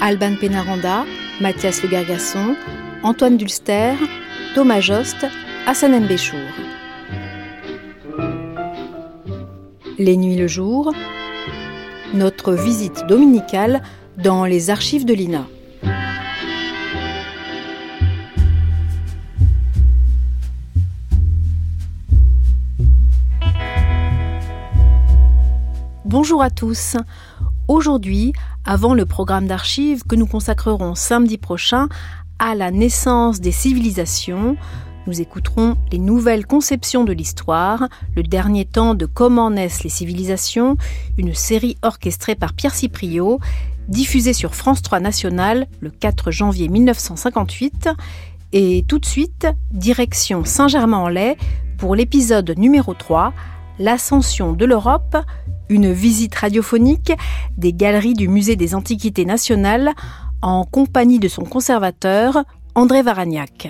[0.00, 1.04] Alban Pénaranda,
[1.40, 2.54] Mathias Le Gargasson,
[3.02, 3.94] Antoine Dulster,
[4.54, 5.26] Thomas Jost,
[5.66, 6.38] Hassan Béchour.
[9.98, 10.94] Les nuits le jour,
[12.14, 13.82] notre visite dominicale
[14.16, 15.46] dans les archives de l'INA.
[26.04, 26.96] Bonjour à tous.
[27.66, 28.32] Aujourd'hui,
[28.68, 31.88] avant le programme d'archives que nous consacrerons samedi prochain
[32.38, 34.58] à la naissance des civilisations,
[35.06, 40.76] nous écouterons les nouvelles conceptions de l'histoire, le dernier temps de Comment naissent les civilisations,
[41.16, 43.40] une série orchestrée par Pierre Cipriot,
[43.88, 47.88] diffusée sur France 3 National le 4 janvier 1958.
[48.52, 51.38] Et tout de suite, direction Saint-Germain-en-Laye
[51.78, 53.32] pour l'épisode numéro 3,
[53.78, 55.16] L'ascension de l'Europe,
[55.68, 57.12] une visite radiophonique
[57.56, 59.92] des galeries du Musée des Antiquités nationales
[60.42, 62.44] en compagnie de son conservateur,
[62.74, 63.68] André Varagnac.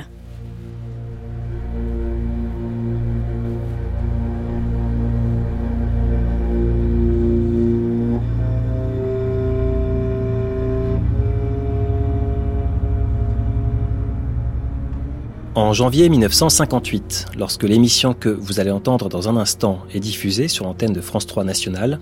[15.59, 20.65] En janvier 1958, lorsque l'émission que vous allez entendre dans un instant est diffusée sur
[20.65, 21.99] l'antenne de France 3 Nationale,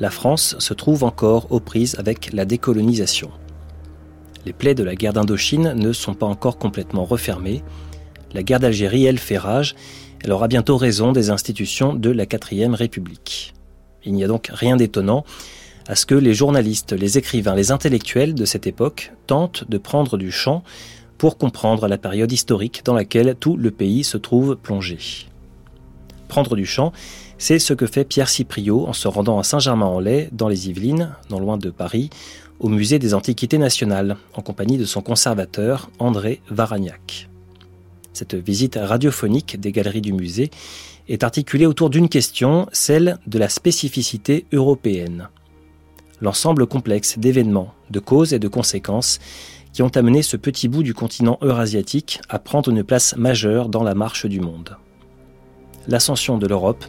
[0.00, 3.30] la France se trouve encore aux prises avec la décolonisation.
[4.46, 7.62] Les plaies de la guerre d'Indochine ne sont pas encore complètement refermées.
[8.32, 9.74] La guerre d'Algérie, elle, fait rage.
[10.24, 13.52] Elle aura bientôt raison des institutions de la 4ème République.
[14.06, 15.26] Il n'y a donc rien d'étonnant
[15.86, 20.16] à ce que les journalistes, les écrivains, les intellectuels de cette époque tentent de prendre
[20.16, 20.64] du champ
[21.18, 24.98] pour comprendre la période historique dans laquelle tout le pays se trouve plongé.
[26.28, 26.92] Prendre du champ,
[27.38, 31.38] c'est ce que fait Pierre Cipriot en se rendant à Saint-Germain-en-Laye, dans les Yvelines, non
[31.38, 32.10] loin de Paris,
[32.58, 37.28] au musée des Antiquités nationales, en compagnie de son conservateur André Varagnac.
[38.12, 40.50] Cette visite radiophonique des galeries du musée
[41.08, 45.28] est articulée autour d'une question, celle de la spécificité européenne.
[46.22, 49.18] L'ensemble complexe d'événements, de causes et de conséquences
[49.76, 53.82] qui ont amené ce petit bout du continent eurasiatique à prendre une place majeure dans
[53.82, 54.78] la marche du monde.
[55.86, 56.82] L'ascension de l'Europe,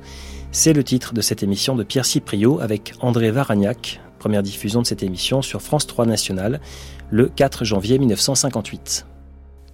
[0.53, 4.87] c'est le titre de cette émission de Pierre Cipriot avec André Varagnac, première diffusion de
[4.87, 6.61] cette émission sur France 3 National,
[7.09, 9.05] le 4 janvier 1958.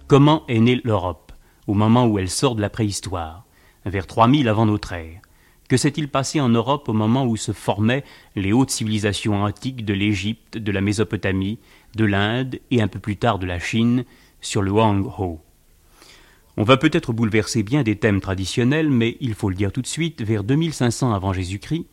[0.08, 1.30] Comment est née l'Europe,
[1.68, 3.44] au moment où elle sort de la préhistoire,
[3.86, 5.20] vers 3000 avant notre ère
[5.68, 8.02] Que s'est-il passé en Europe au moment où se formaient
[8.34, 11.60] les hautes civilisations antiques de l'Égypte, de la Mésopotamie,
[11.96, 14.04] de l'Inde et un peu plus tard de la Chine
[14.40, 15.40] sur le Wang Ho.
[16.56, 19.86] On va peut-être bouleverser bien des thèmes traditionnels, mais il faut le dire tout de
[19.86, 21.86] suite, vers 2500 avant Jésus-Christ,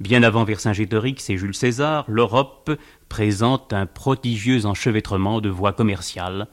[0.00, 2.70] bien avant Vercingétorix et Jules César, l'Europe
[3.08, 6.48] présente un prodigieux enchevêtrement de voies commerciales,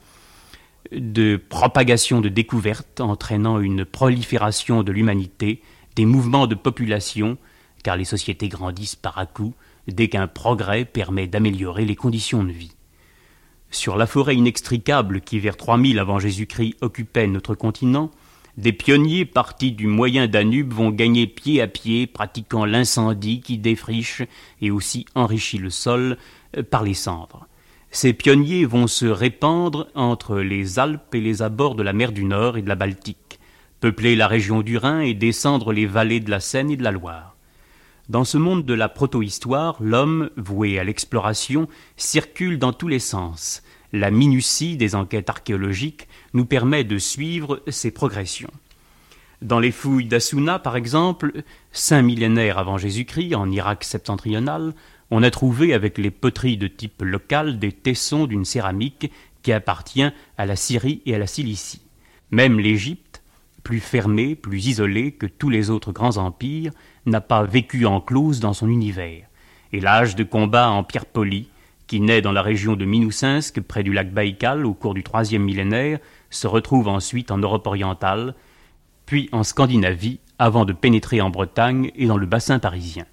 [0.92, 5.60] de propagation de découvertes entraînant une prolifération de l'humanité,
[5.96, 7.36] des mouvements de population,
[7.82, 9.56] car les sociétés grandissent par à coups
[9.88, 12.72] dès qu'un progrès permet d'améliorer les conditions de vie.
[13.76, 18.10] Sur la forêt inextricable qui, vers 3000 avant Jésus-Christ, occupait notre continent,
[18.56, 24.22] des pionniers partis du moyen Danube vont gagner pied à pied, pratiquant l'incendie qui défriche
[24.62, 26.16] et aussi enrichit le sol
[26.56, 27.48] euh, par les cendres.
[27.90, 32.24] Ces pionniers vont se répandre entre les Alpes et les abords de la mer du
[32.24, 33.38] Nord et de la Baltique,
[33.80, 36.92] peupler la région du Rhin et descendre les vallées de la Seine et de la
[36.92, 37.35] Loire.
[38.08, 43.64] Dans ce monde de la protohistoire, l'homme, voué à l'exploration, circule dans tous les sens.
[43.92, 48.52] La minutie des enquêtes archéologiques nous permet de suivre ses progressions.
[49.42, 51.42] Dans les fouilles d'Assouna, par exemple,
[51.72, 54.72] cinq millénaires avant Jésus-Christ, en Irak septentrional,
[55.10, 59.10] on a trouvé avec les poteries de type local des tessons d'une céramique
[59.42, 60.08] qui appartient
[60.38, 61.82] à la Syrie et à la Cilicie.
[62.30, 63.05] Même l'Égypte,
[63.66, 66.70] plus fermée, plus isolée que tous les autres grands empires,
[67.04, 69.26] n'a pas vécu en close dans son univers,
[69.72, 71.48] et l'âge de combat en pierre polie,
[71.88, 75.42] qui naît dans la région de Minousinsk, près du lac Baïkal, au cours du troisième
[75.42, 75.98] millénaire,
[76.30, 78.36] se retrouve ensuite en Europe orientale,
[79.04, 83.06] puis en Scandinavie, avant de pénétrer en Bretagne et dans le bassin parisien.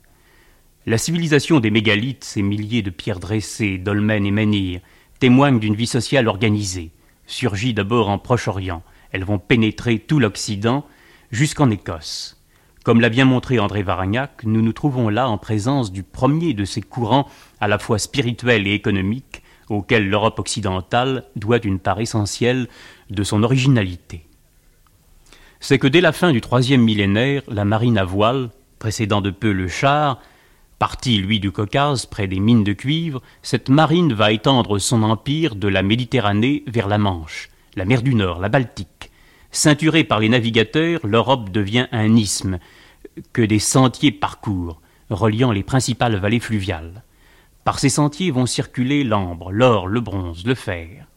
[0.86, 4.82] La civilisation des mégalithes, ces milliers de pierres dressées, dolmens et menhirs,
[5.18, 6.92] témoigne d'une vie sociale organisée.
[7.26, 8.84] Surgit d'abord en Proche-Orient,
[9.14, 10.86] elles vont pénétrer tout l'Occident
[11.32, 12.42] jusqu'en Écosse.
[12.84, 16.66] Comme l'a bien montré André Varagnac, nous nous trouvons là en présence du premier de
[16.66, 17.30] ces courants
[17.62, 22.68] à la fois spirituels et économiques auxquels l'Europe occidentale doit une part essentielle
[23.10, 24.26] de son originalité.
[25.62, 28.50] C'est que dès la fin du troisième millénaire, la marine à voile,
[28.80, 30.20] précédant de peu le char,
[30.78, 35.56] Parti, lui, du Caucase, près des mines de cuivre, cette marine va étendre son empire
[35.56, 39.12] de la Méditerranée vers la Manche, la mer du Nord, la Baltique.
[39.52, 42.60] Ceinturée par les navigateurs, l'Europe devient un isthme
[43.34, 47.04] que des sentiers parcourent, reliant les principales vallées fluviales.
[47.64, 51.08] Par ces sentiers vont circuler l'ambre, l'or, le bronze, le fer.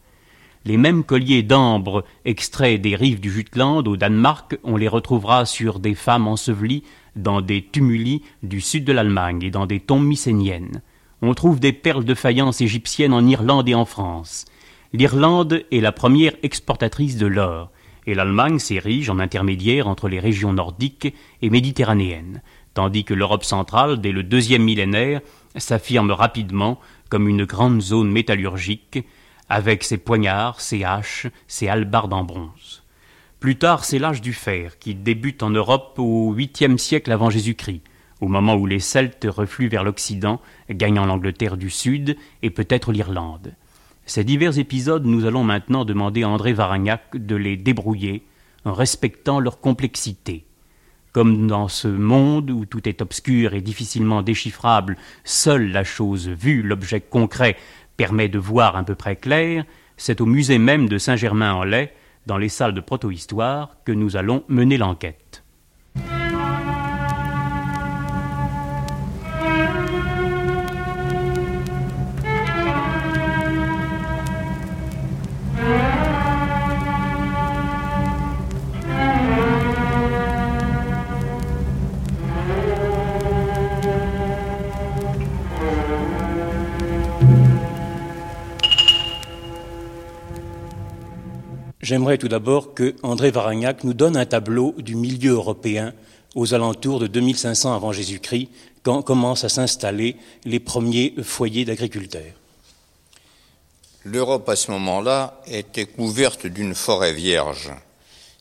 [0.65, 5.79] Les mêmes colliers d'ambre extraits des rives du Jutland au Danemark, on les retrouvera sur
[5.79, 6.83] des femmes ensevelies
[7.15, 10.81] dans des tumuli du sud de l'Allemagne et dans des tombes mycéniennes.
[11.21, 14.45] On trouve des perles de faïence égyptiennes en Irlande et en France.
[14.93, 17.71] L'Irlande est la première exportatrice de l'or,
[18.05, 22.41] et l'Allemagne s'érige en intermédiaire entre les régions nordiques et méditerranéennes,
[22.73, 25.19] tandis que l'Europe centrale, dès le deuxième millénaire,
[25.57, 26.79] s'affirme rapidement
[27.09, 29.03] comme une grande zone métallurgique,
[29.49, 32.83] avec ses poignards, ses haches, ses hallebardes en bronze.
[33.39, 37.81] Plus tard, c'est l'âge du fer, qui débute en Europe au huitième siècle avant Jésus-Christ,
[38.21, 43.53] au moment où les Celtes refluent vers l'Occident, gagnant l'Angleterre du Sud et peut-être l'Irlande.
[44.07, 48.25] Ces divers épisodes, nous allons maintenant demander à André Varagnac de les débrouiller,
[48.63, 50.45] en respectant leur complexité.
[51.11, 54.95] Comme dans ce monde où tout est obscur et difficilement déchiffrable,
[55.25, 57.57] seule la chose vue, l'objet concret,
[57.97, 59.65] permet de voir à peu près clair,
[59.97, 61.89] c'est au musée même de Saint-Germain-en-Laye
[62.27, 65.43] dans les salles de protohistoire que nous allons mener l'enquête.
[91.87, 95.93] J'aimerais tout d'abord que André Varagnac nous donne un tableau du milieu européen
[96.35, 98.49] aux alentours de 2500 avant Jésus-Christ,
[98.83, 102.33] quand commencent à s'installer les premiers foyers d'agriculteurs.
[104.03, 107.71] L'Europe à ce moment-là était couverte d'une forêt vierge.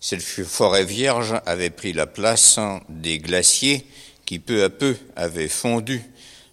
[0.01, 2.59] Cette forêt vierge avait pris la place
[2.89, 3.87] des glaciers
[4.25, 6.03] qui peu à peu avaient fondu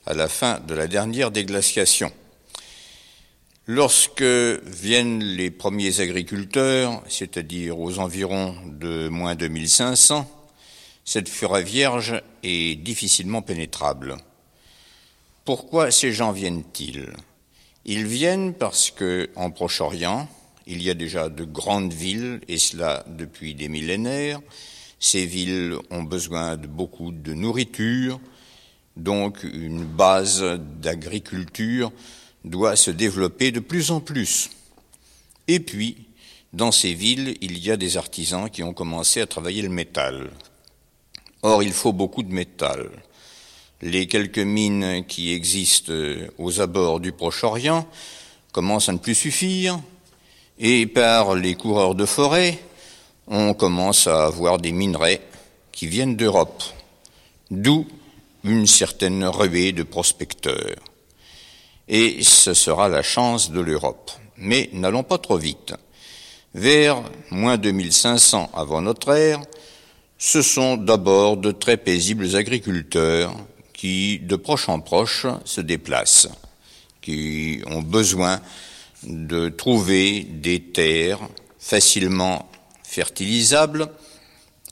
[0.06, 2.12] à la fin de la dernière déglaciation.
[3.66, 10.30] Lorsque viennent les premiers agriculteurs, c'est-à-dire aux environs de moins 2500,
[11.06, 14.18] cette forêt vierge est difficilement pénétrable.
[15.46, 17.08] Pourquoi ces gens viennent-ils?
[17.86, 20.28] Ils viennent parce que, en Proche-Orient,
[20.68, 24.42] il y a déjà de grandes villes, et cela depuis des millénaires.
[25.00, 28.20] Ces villes ont besoin de beaucoup de nourriture,
[28.98, 30.44] donc une base
[30.82, 31.94] d'agriculture
[32.44, 34.50] doit se développer de plus en plus.
[35.48, 36.08] Et puis,
[36.52, 40.30] dans ces villes, il y a des artisans qui ont commencé à travailler le métal.
[41.42, 42.90] Or, il faut beaucoup de métal.
[43.82, 45.94] Les quelques mines qui existent
[46.38, 47.88] aux abords du Proche-Orient
[48.52, 49.80] commencent à ne plus suffire,
[50.60, 52.60] et par les coureurs de forêt,
[53.28, 55.22] on commence à avoir des minerais
[55.72, 56.64] qui viennent d'Europe,
[57.50, 57.88] d'où
[58.44, 60.76] une certaine ruée de prospecteurs
[61.88, 64.12] et ce sera la chance de l'Europe.
[64.38, 65.74] Mais n'allons pas trop vite.
[66.54, 69.42] Vers moins 2500 avant notre ère,
[70.18, 73.36] ce sont d'abord de très paisibles agriculteurs
[73.74, 76.30] qui, de proche en proche, se déplacent,
[77.02, 78.40] qui ont besoin
[79.04, 81.20] de trouver des terres
[81.60, 82.50] facilement
[82.84, 83.90] fertilisables,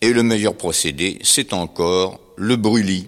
[0.02, 3.08] et le meilleur procédé, c'est encore le brûlis.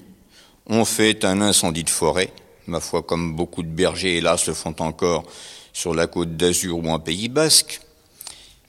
[0.67, 2.31] On fait un incendie de forêt,
[2.67, 5.23] ma foi, comme beaucoup de bergers, hélas, le font encore
[5.73, 7.81] sur la côte d'Azur ou en Pays basque.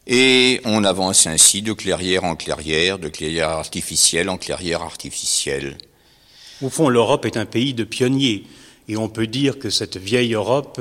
[0.07, 5.79] Et on avance ainsi de clairière en clairière, de clairière artificielle en clairière artificielle.
[6.63, 8.45] Au fond, l'Europe est un pays de pionniers.
[8.89, 10.81] Et on peut dire que cette vieille Europe,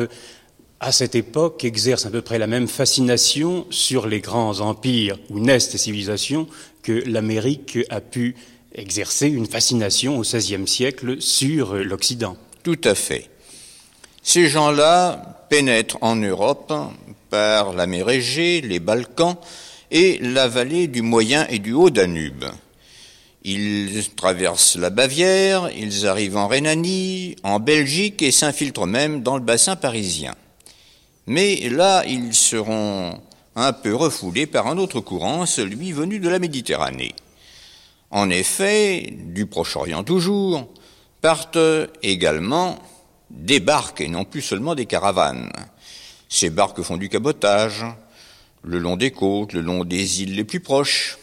[0.82, 5.40] à cette époque, exerce à peu près la même fascination sur les grands empires où
[5.40, 6.48] naissent les civilisations
[6.82, 8.36] que l'Amérique a pu
[8.76, 12.36] exercer une fascination au XVIe siècle sur l'Occident.
[12.64, 13.30] Tout à fait.
[14.22, 16.74] Ces gens-là pénètrent en Europe
[17.30, 19.36] par la mer Égée, les Balkans
[19.92, 22.46] et la vallée du Moyen et du Haut Danube.
[23.44, 29.44] Ils traversent la Bavière, ils arrivent en Rhénanie, en Belgique et s'infiltrent même dans le
[29.44, 30.34] bassin parisien.
[31.28, 33.20] Mais là, ils seront
[33.58, 37.14] un peu refoulés par un autre courant, celui venu de la Méditerranée.
[38.10, 40.70] En effet, du Proche-Orient toujours,
[41.24, 41.58] partent
[42.02, 42.78] également
[43.30, 45.50] des barques et non plus seulement des caravanes.
[46.28, 47.86] Ces barques font du cabotage
[48.62, 51.18] le long des côtes, le long des îles les plus proches,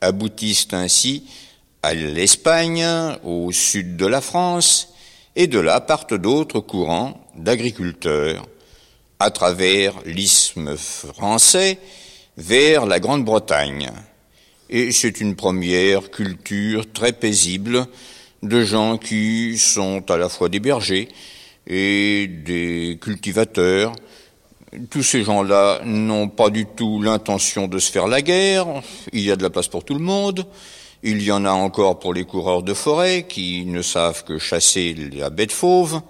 [0.00, 1.24] aboutissent ainsi
[1.82, 2.86] à l'Espagne,
[3.24, 4.94] au sud de la France,
[5.34, 8.46] et de là partent d'autres courants d'agriculteurs
[9.18, 11.78] à travers l'isthme français
[12.36, 13.90] vers la Grande-Bretagne.
[14.70, 17.88] Et c'est une première culture très paisible
[18.42, 21.08] de gens qui sont à la fois des bergers
[21.66, 23.92] et des cultivateurs.
[24.90, 28.66] Tous ces gens-là n'ont pas du tout l'intention de se faire la guerre,
[29.12, 30.46] il y a de la place pour tout le monde,
[31.02, 34.94] il y en a encore pour les coureurs de forêt qui ne savent que chasser
[35.12, 36.00] la bête fauve.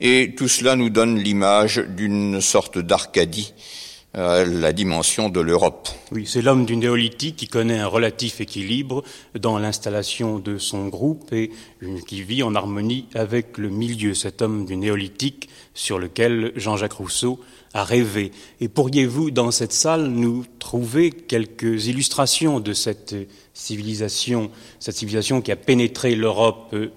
[0.00, 3.52] Et tout cela nous donne l'image d'une sorte d'Arcadie,
[4.14, 5.88] à la dimension de l'Europe.
[6.10, 9.02] Oui, c'est l'homme du néolithique qui connaît un relatif équilibre
[9.38, 11.50] dans l'installation de son groupe et
[12.06, 17.40] qui vit en harmonie avec le milieu, cet homme du néolithique sur lequel Jean-Jacques Rousseau
[17.72, 18.32] a rêvé.
[18.60, 23.14] Et pourriez-vous, dans cette salle, nous trouver quelques illustrations de cette
[23.54, 26.92] civilisation, cette civilisation qui a pénétré l'Europe euh,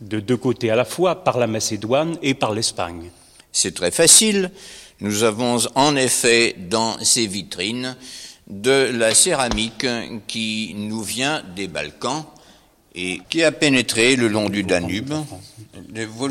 [0.00, 3.10] de deux côtés à la fois, par la Macédoine et par l'Espagne?
[3.52, 4.50] C'est très facile.
[5.04, 7.94] Nous avons en effet dans ces vitrines
[8.48, 9.84] de la céramique
[10.26, 12.24] qui nous vient des Balkans
[12.94, 15.12] et qui a pénétré le long du Danube.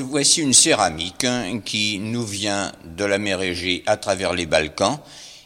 [0.10, 1.28] Voici une céramique
[1.66, 4.98] qui nous vient de la mer Égée à travers les Balkans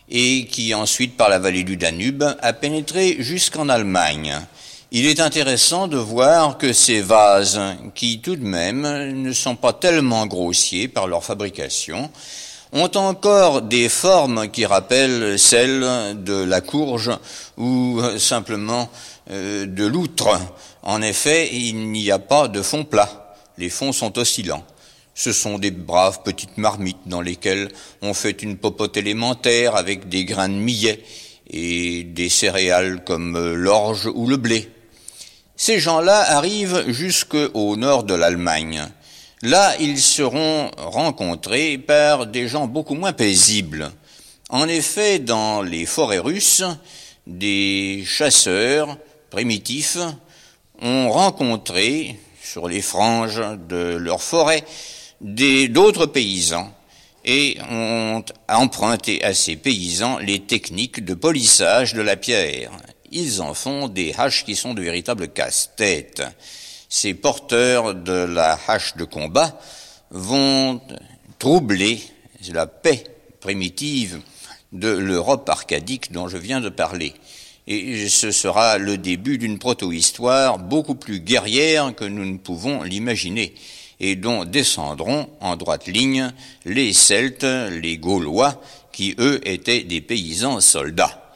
[0.07, 4.39] et qui ensuite, par la vallée du Danube, a pénétré jusqu'en Allemagne.
[4.91, 7.59] Il est intéressant de voir que ces vases,
[7.93, 8.83] qui tout de même
[9.21, 12.09] ne sont pas tellement grossiers par leur fabrication,
[12.73, 17.11] ont encore des formes qui rappellent celles de la courge
[17.57, 18.89] ou simplement
[19.31, 20.39] euh, de l'outre.
[20.83, 23.35] En effet, il n'y a pas de fond plat.
[23.57, 24.63] Les fonds sont oscillants.
[25.15, 27.69] Ce sont des braves petites marmites dans lesquelles
[28.01, 31.03] on fait une popote élémentaire avec des grains de millet
[31.49, 34.69] et des céréales comme euh, l'orge ou le blé.
[35.55, 38.87] Ces gens-là arrivent jusqu'au nord de l'Allemagne.
[39.43, 43.91] Là, ils seront rencontrés par des gens beaucoup moins paisibles.
[44.49, 46.63] En effet, dans les forêts russes,
[47.27, 48.97] des chasseurs
[49.29, 49.99] primitifs
[50.81, 54.63] ont rencontré, sur les franges de leurs forêts,
[55.21, 56.73] d'autres paysans
[57.23, 62.71] et ont emprunté à ces paysans les techniques de polissage de la pierre.
[63.11, 66.23] Ils en font des haches qui sont de véritables casse-têtes.
[66.89, 69.59] Ces porteurs de la hache de combat
[70.09, 70.81] vont
[71.37, 72.01] troubler
[72.53, 73.03] la paix
[73.41, 74.19] primitive
[74.71, 77.13] de l'Europe arcadique dont je viens de parler.
[77.67, 83.53] Et ce sera le début d'une proto-histoire beaucoup plus guerrière que nous ne pouvons l'imaginer
[83.99, 86.31] et dont descendront en droite ligne
[86.65, 88.61] les Celtes, les Gaulois,
[88.93, 91.26] qui eux étaient des paysans soldats.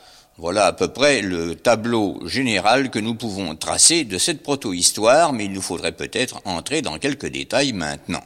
[0.41, 5.45] Voilà à peu près le tableau général que nous pouvons tracer de cette proto-histoire, mais
[5.45, 8.24] il nous faudrait peut-être entrer dans quelques détails maintenant.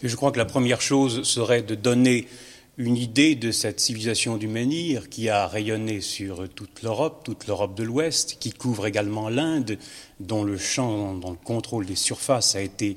[0.00, 2.28] je crois que la première chose serait de donner
[2.76, 7.74] une idée de cette civilisation du menhir qui a rayonné sur toute l'Europe, toute l'Europe
[7.74, 9.76] de l'Ouest, qui couvre également l'Inde,
[10.20, 12.96] dont le champ, dont le contrôle des surfaces a été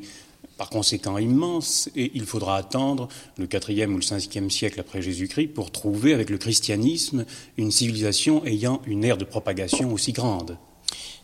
[0.58, 3.08] par conséquent immense, et il faudra attendre
[3.38, 7.26] le IVe ou le Ve siècle après Jésus-Christ pour trouver avec le christianisme
[7.58, 10.58] une civilisation ayant une ère de propagation aussi grande.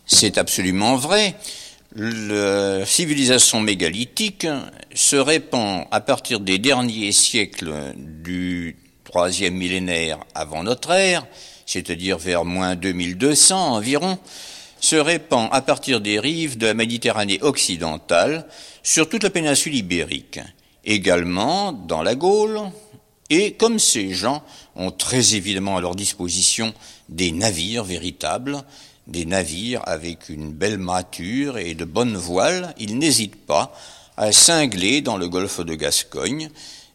[0.06, 1.36] C'est absolument vrai.
[1.96, 4.46] La civilisation mégalithique
[4.94, 11.26] se répand à partir des derniers siècles du troisième millénaire avant notre ère,
[11.66, 14.18] c'est-à-dire vers moins 2200 environ,
[14.80, 18.46] se répand à partir des rives de la Méditerranée occidentale
[18.82, 20.40] sur toute la péninsule ibérique,
[20.84, 22.60] également dans la Gaule,
[23.28, 24.42] et comme ces gens
[24.74, 26.74] ont très évidemment à leur disposition
[27.08, 28.62] des navires véritables,
[29.06, 33.72] des navires avec une belle mature et de bonnes voiles, ils n'hésitent pas
[34.16, 36.50] à cingler dans le golfe de Gascogne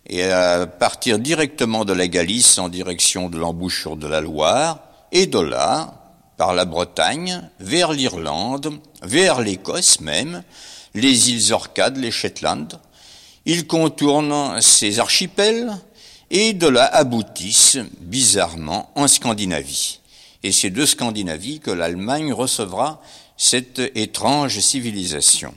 [0.07, 4.79] et à partir directement de la Galice en direction de l'embouchure de la Loire,
[5.11, 6.01] et de là,
[6.37, 10.43] par la Bretagne, vers l'Irlande, vers l'Écosse même,
[10.95, 12.79] les îles Orcades, les Shetland.
[13.45, 15.77] Ils contournent ces archipels
[16.31, 19.99] et de là aboutissent bizarrement en Scandinavie.
[20.41, 23.01] Et c'est de Scandinavie que l'Allemagne recevra
[23.37, 25.53] cette étrange civilisation.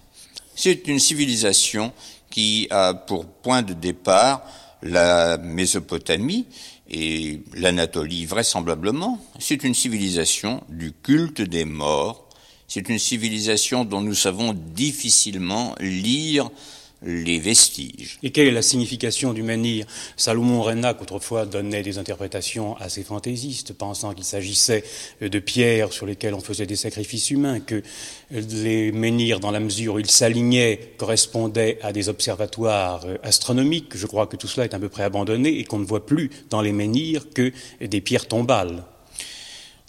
[0.55, 1.93] C'est une civilisation
[2.31, 4.43] qui a pour point de départ
[4.83, 6.47] la Mésopotamie
[6.91, 9.21] et l'Anatolie vraisemblablement.
[9.39, 12.28] C'est une civilisation du culte des morts.
[12.69, 16.51] C'est une civilisation dont nous savons difficilement lire
[17.03, 18.19] les vestiges.
[18.23, 23.73] Et quelle est la signification du menhir Salomon Renac autrefois donnait des interprétations assez fantaisistes,
[23.73, 24.85] pensant qu'il s'agissait
[25.23, 27.83] de pierres sur lesquelles on faisait des sacrifices humains, que
[28.31, 33.97] les menhirs, dans la mesure où ils s'alignaient, correspondaient à des observatoires astronomiques.
[33.97, 36.31] Je crois que tout cela est à peu près abandonné et qu'on ne voit plus
[36.51, 38.85] dans les menhirs que des pierres tombales.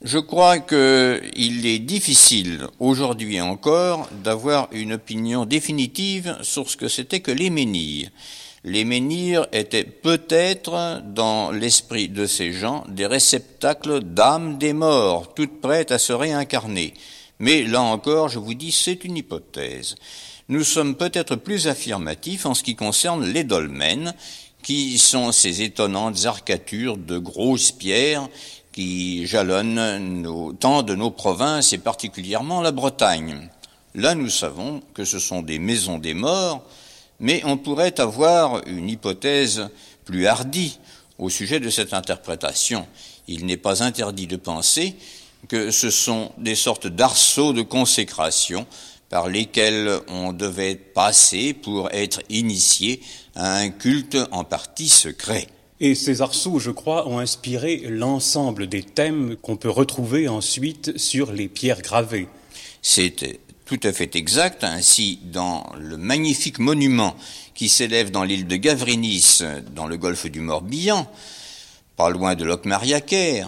[0.02, 7.20] Je crois qu'il est difficile aujourd'hui encore d'avoir une opinion définitive sur ce que c'était
[7.20, 8.10] que les menhirs.
[8.64, 15.60] Les menhirs étaient peut-être, dans l'esprit de ces gens, des réceptacles d'âmes des morts, toutes
[15.60, 16.94] prêtes à se réincarner.
[17.40, 19.96] Mais là encore, je vous dis, c'est une hypothèse.
[20.48, 24.14] Nous sommes peut-être plus affirmatifs en ce qui concerne les dolmens,
[24.64, 28.28] qui sont ces étonnantes arcatures de grosses pierres
[28.72, 33.50] qui jalonnent nos, tant de nos provinces et particulièrement la Bretagne.
[33.96, 36.64] Là, nous savons que ce sont des maisons des morts,
[37.20, 39.70] mais on pourrait avoir une hypothèse
[40.06, 40.80] plus hardie
[41.18, 42.88] au sujet de cette interprétation.
[43.28, 44.96] Il n'est pas interdit de penser
[45.48, 48.66] que ce sont des sortes d'arceaux de consécration
[49.10, 53.02] par lesquels on devait passer pour être initié
[53.36, 55.48] à un culte en partie secret.
[55.82, 61.32] Et ces arceaux, je crois, ont inspiré l'ensemble des thèmes qu'on peut retrouver ensuite sur
[61.32, 62.28] les pierres gravées.
[62.82, 64.66] C'est tout à fait exact.
[64.66, 67.16] Ainsi, dans le magnifique monument
[67.54, 69.40] qui s'élève dans l'île de Gavrinis,
[69.74, 71.08] dans le golfe du Morbihan,
[71.96, 73.46] pas loin de Locmariaquer,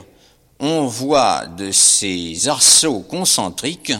[0.59, 3.93] on voit de ces arceaux concentriques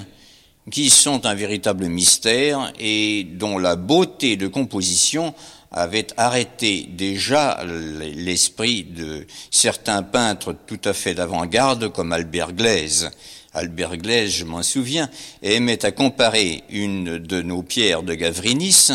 [0.69, 5.33] qui sont un véritable mystère et dont la beauté de composition
[5.71, 13.09] avait arrêté déjà l'esprit de certains peintres tout à fait d'avant-garde comme Albert Glaise.
[13.53, 15.09] Albert Glaise, je m'en souviens,
[15.41, 18.89] aimait à comparer une de nos pierres de Gavrinis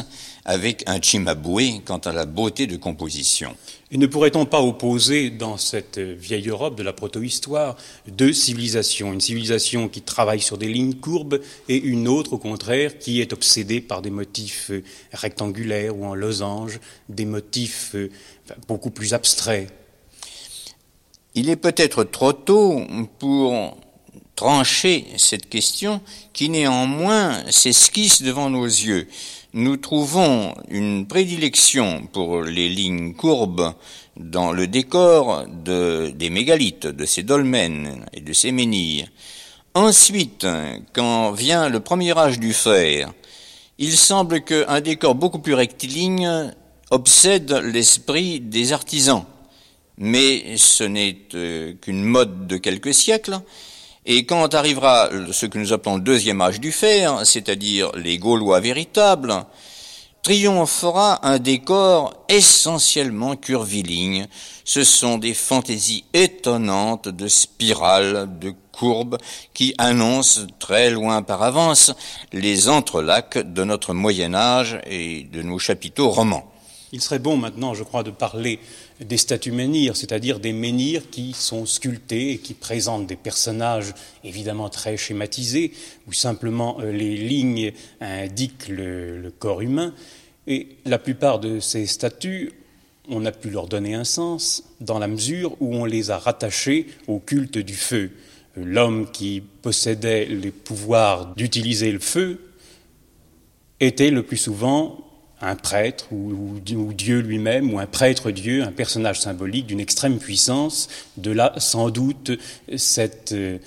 [0.46, 3.54] avec un Cimabue quant à la beauté de composition.
[3.90, 9.20] Et ne pourrait-on pas opposer dans cette vieille Europe de la protohistoire deux civilisations Une
[9.20, 13.80] civilisation qui travaille sur des lignes courbes et une autre, au contraire, qui est obsédée
[13.80, 16.78] par des motifs euh, rectangulaires ou en losange,
[17.08, 18.10] des motifs euh,
[18.68, 19.68] beaucoup plus abstraits?
[21.34, 22.82] Il est peut-être trop tôt
[23.18, 23.76] pour
[24.36, 26.00] trancher cette question
[26.32, 29.08] qui néanmoins s'esquisse devant nos yeux
[29.56, 33.72] nous trouvons une prédilection pour les lignes courbes
[34.14, 39.08] dans le décor des mégalithes, de ces dolmens et de ces menhirs.
[39.72, 40.46] Ensuite,
[40.92, 43.10] quand vient le premier âge du fer,
[43.78, 46.52] il semble qu'un décor beaucoup plus rectiligne
[46.90, 49.24] obsède l'esprit des artisans.
[49.96, 53.40] Mais ce n'est euh, qu'une mode de quelques siècles,
[54.06, 58.60] et quand arrivera ce que nous appelons le deuxième âge du fer, c'est-à-dire les Gaulois
[58.60, 59.44] véritables,
[60.22, 64.26] triomphera un décor essentiellement curviligne.
[64.64, 69.18] Ce sont des fantaisies étonnantes de spirales, de courbes,
[69.54, 71.92] qui annoncent très loin par avance
[72.32, 76.52] les entrelacs de notre Moyen Âge et de nos chapiteaux romans.
[76.92, 78.60] Il serait bon maintenant, je crois, de parler
[79.00, 83.92] des statues menhirs, c'est-à-dire des menhirs qui sont sculptés et qui présentent des personnages
[84.24, 85.72] évidemment très schématisés,
[86.06, 89.92] où simplement euh, les lignes indiquent le, corps humain.
[90.46, 92.52] Et la plupart de ces statues,
[93.08, 96.86] on a pu leur donner un sens dans la mesure où on les a rattachées
[97.06, 98.10] au culte du feu.
[98.56, 102.40] L'homme qui possédait les pouvoirs d'utiliser le feu
[103.80, 105.05] était le plus souvent
[105.40, 110.88] un prêtre ou, Dieu lui-même ou un prêtre Dieu, un personnage symbolique d'une extrême puissance,
[111.16, 112.32] de là sans doute
[112.76, 113.58] cette euh,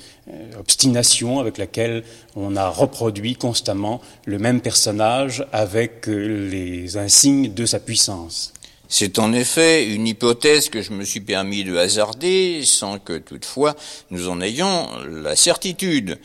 [0.58, 2.04] obstination avec laquelle
[2.36, 8.54] on a reproduit constamment le même personnage avec euh, les insignes de sa puissance.
[8.92, 13.76] C'est en effet une hypothèse que je me suis permis de hasarder sans que toutefois
[14.10, 16.18] nous en ayons la certitude.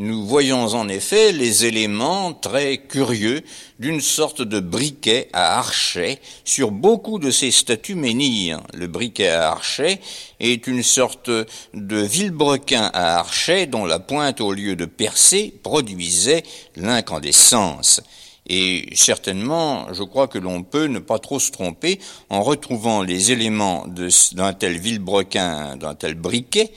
[0.00, 3.42] Nous voyons en effet les éléments très curieux
[3.80, 8.60] d'une sorte de briquet à archet sur beaucoup de ces statues menhirs.
[8.74, 10.00] Le briquet à archet
[10.38, 11.30] est une sorte
[11.74, 16.44] de vilebrequin à archet dont la pointe, au lieu de percer, produisait
[16.76, 18.00] l'incandescence.
[18.46, 21.98] Et certainement, je crois que l'on peut ne pas trop se tromper
[22.30, 23.84] en retrouvant les éléments
[24.32, 26.70] d'un tel vilebrequin, d'un tel briquet,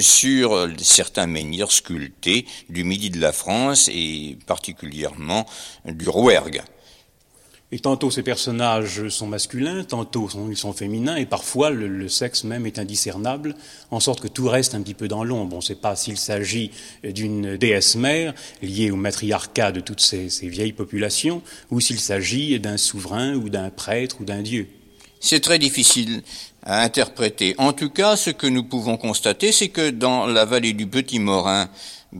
[0.00, 5.46] sur certains menhirs sculptés du midi de la France et particulièrement
[5.86, 6.62] du Rouergue.
[7.72, 12.66] Et tantôt ces personnages sont masculins, tantôt ils sont féminins, et parfois le, sexe même
[12.66, 13.54] est indiscernable,
[13.92, 15.54] en sorte que tout reste un petit peu dans l'ombre.
[15.54, 16.72] On ne sait pas s'il s'agit
[17.04, 22.76] d'une déesse mère liée au matriarcat de toutes ces, vieilles populations, ou s'il s'agit d'un
[22.76, 24.66] souverain ou d'un prêtre ou d'un dieu.
[25.20, 26.22] C'est très difficile
[26.62, 27.54] à interpréter.
[27.58, 31.18] En tout cas, ce que nous pouvons constater, c'est que dans la vallée du Petit
[31.18, 31.68] Morin,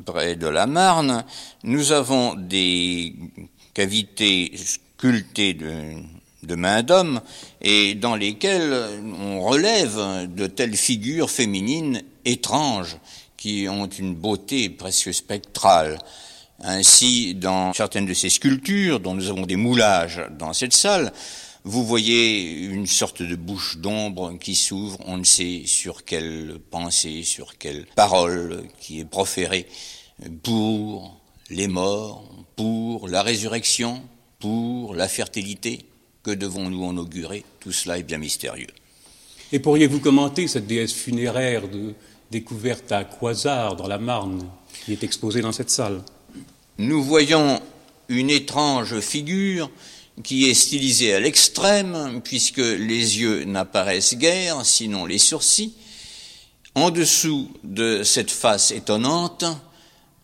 [0.04, 1.24] près de la Marne,
[1.64, 3.14] nous avons des
[3.74, 7.20] cavités sculptés de, mains d'hommes
[7.60, 8.74] et dans lesquels
[9.20, 12.96] on relève de telles figures féminines étranges
[13.36, 15.98] qui ont une beauté presque spectrale.
[16.62, 21.12] Ainsi, dans certaines de ces sculptures, dont nous avons des moulages dans cette salle,
[21.64, 27.22] vous voyez une sorte de bouche d'ombre qui s'ouvre, on ne sait sur quelle pensée,
[27.22, 29.66] sur quelle parole qui est proférée
[30.42, 31.20] pour
[31.50, 32.24] les morts,
[32.56, 34.02] pour la résurrection,
[34.38, 35.80] pour la fertilité.
[36.22, 38.66] Que devons-nous en augurer Tout cela est bien mystérieux.
[39.52, 41.94] Et pourriez-vous commenter cette déesse funéraire de,
[42.30, 44.48] découverte à Quasar, dans la Marne,
[44.84, 46.02] qui est exposée dans cette salle?
[46.78, 47.60] Nous voyons
[48.08, 49.70] une étrange figure
[50.22, 55.74] qui est stylisée à l'extrême, puisque les yeux n'apparaissent guère, sinon les sourcils.
[56.74, 59.44] En dessous de cette face étonnante,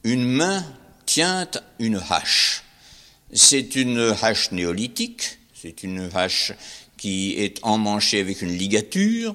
[0.04, 0.64] une main
[1.06, 2.62] tient une hache.
[3.32, 6.52] C'est une hache néolithique, c'est une hache
[6.96, 9.34] qui est emmanchée avec une ligature,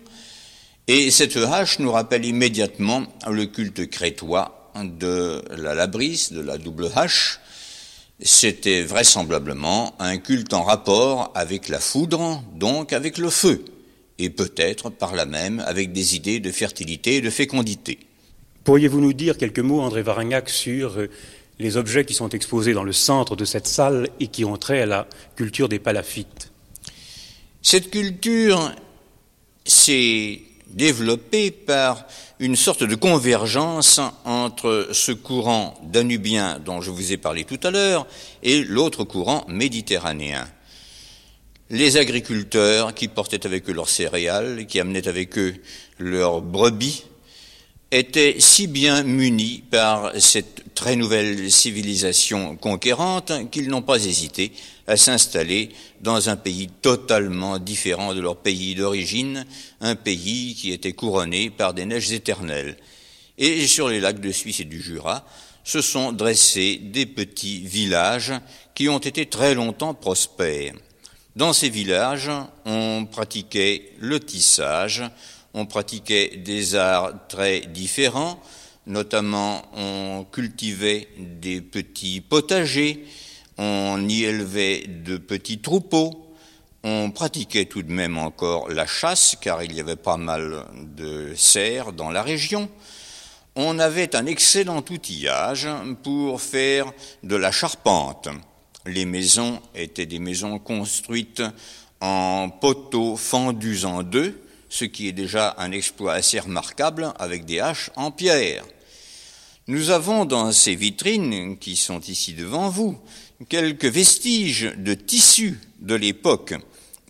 [0.87, 6.89] et cette hache nous rappelle immédiatement le culte crétois de la labris, de la double
[6.95, 7.39] hache.
[8.23, 13.65] C'était vraisemblablement un culte en rapport avec la foudre, donc avec le feu,
[14.19, 17.97] et peut-être par là même avec des idées de fertilité et de fécondité.
[18.63, 20.97] Pourriez-vous nous dire quelques mots, André Varagnac, sur
[21.57, 24.81] les objets qui sont exposés dans le centre de cette salle et qui ont trait
[24.81, 26.51] à la culture des palafites.
[27.63, 28.71] Cette culture
[29.65, 32.05] s'est développée par
[32.41, 37.69] une sorte de convergence entre ce courant danubien dont je vous ai parlé tout à
[37.69, 38.07] l'heure
[38.41, 40.47] et l'autre courant méditerranéen.
[41.69, 45.53] Les agriculteurs qui portaient avec eux leurs céréales, qui amenaient avec eux
[45.99, 47.03] leurs brebis,
[47.91, 54.51] étaient si bien munis par cette très nouvelle civilisation conquérante qu'ils n'ont pas hésité
[54.91, 55.69] à s'installer
[56.01, 59.45] dans un pays totalement différent de leur pays d'origine,
[59.79, 62.77] un pays qui était couronné par des neiges éternelles.
[63.37, 65.25] Et sur les lacs de Suisse et du Jura
[65.63, 68.33] se sont dressés des petits villages
[68.75, 70.73] qui ont été très longtemps prospères.
[71.37, 72.29] Dans ces villages,
[72.65, 75.03] on pratiquait le tissage,
[75.53, 78.41] on pratiquait des arts très différents,
[78.87, 83.05] notamment on cultivait des petits potagers,
[83.63, 86.33] on y élevait de petits troupeaux,
[86.83, 90.65] on pratiquait tout de même encore la chasse, car il y avait pas mal
[90.97, 92.67] de cerfs dans la région.
[93.55, 95.67] On avait un excellent outillage
[96.01, 98.29] pour faire de la charpente.
[98.87, 101.43] Les maisons étaient des maisons construites
[101.99, 107.59] en poteaux fendus en deux, ce qui est déjà un exploit assez remarquable avec des
[107.59, 108.65] haches en pierre.
[109.67, 112.99] Nous avons dans ces vitrines qui sont ici devant vous
[113.49, 116.53] quelques vestiges de tissus de l'époque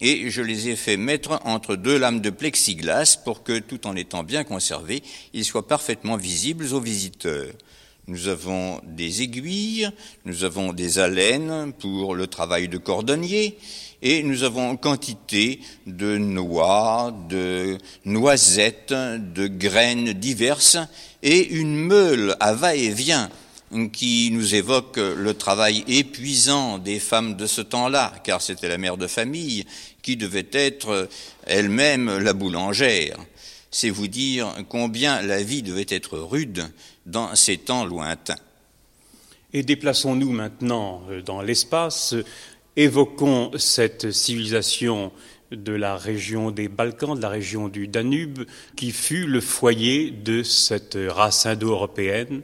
[0.02, 3.96] et je les ai fait mettre entre deux lames de plexiglas pour que, tout en
[3.96, 7.54] étant bien conservés, ils soient parfaitement visibles aux visiteurs.
[8.08, 9.89] Nous avons des aiguilles,
[10.26, 13.58] nous avons des haleines pour le travail de cordonnier,
[14.02, 20.80] et nous avons quantité de noix, de noisettes, de graines diverses,
[21.22, 23.30] et une meule à va-et-vient
[23.92, 28.98] qui nous évoque le travail épuisant des femmes de ce temps-là, car c'était la mère
[28.98, 29.66] de famille
[30.02, 31.08] qui devait être
[31.46, 33.18] elle-même la boulangère.
[33.70, 36.66] C'est vous dire combien la vie devait être rude
[37.06, 38.36] dans ces temps lointains.
[39.54, 42.16] Et déplaçons-nous maintenant dans l'espace
[42.78, 45.12] Évoquons cette civilisation
[45.52, 48.46] de la région des Balkans, de la région du Danube,
[48.78, 52.44] qui fut le foyer de cette race indo-européenne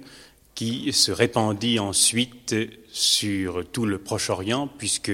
[0.57, 2.55] qui se répandit ensuite
[2.91, 5.11] sur tout le Proche-Orient, puisque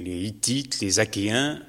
[0.00, 1.60] les Hittites, les Achéens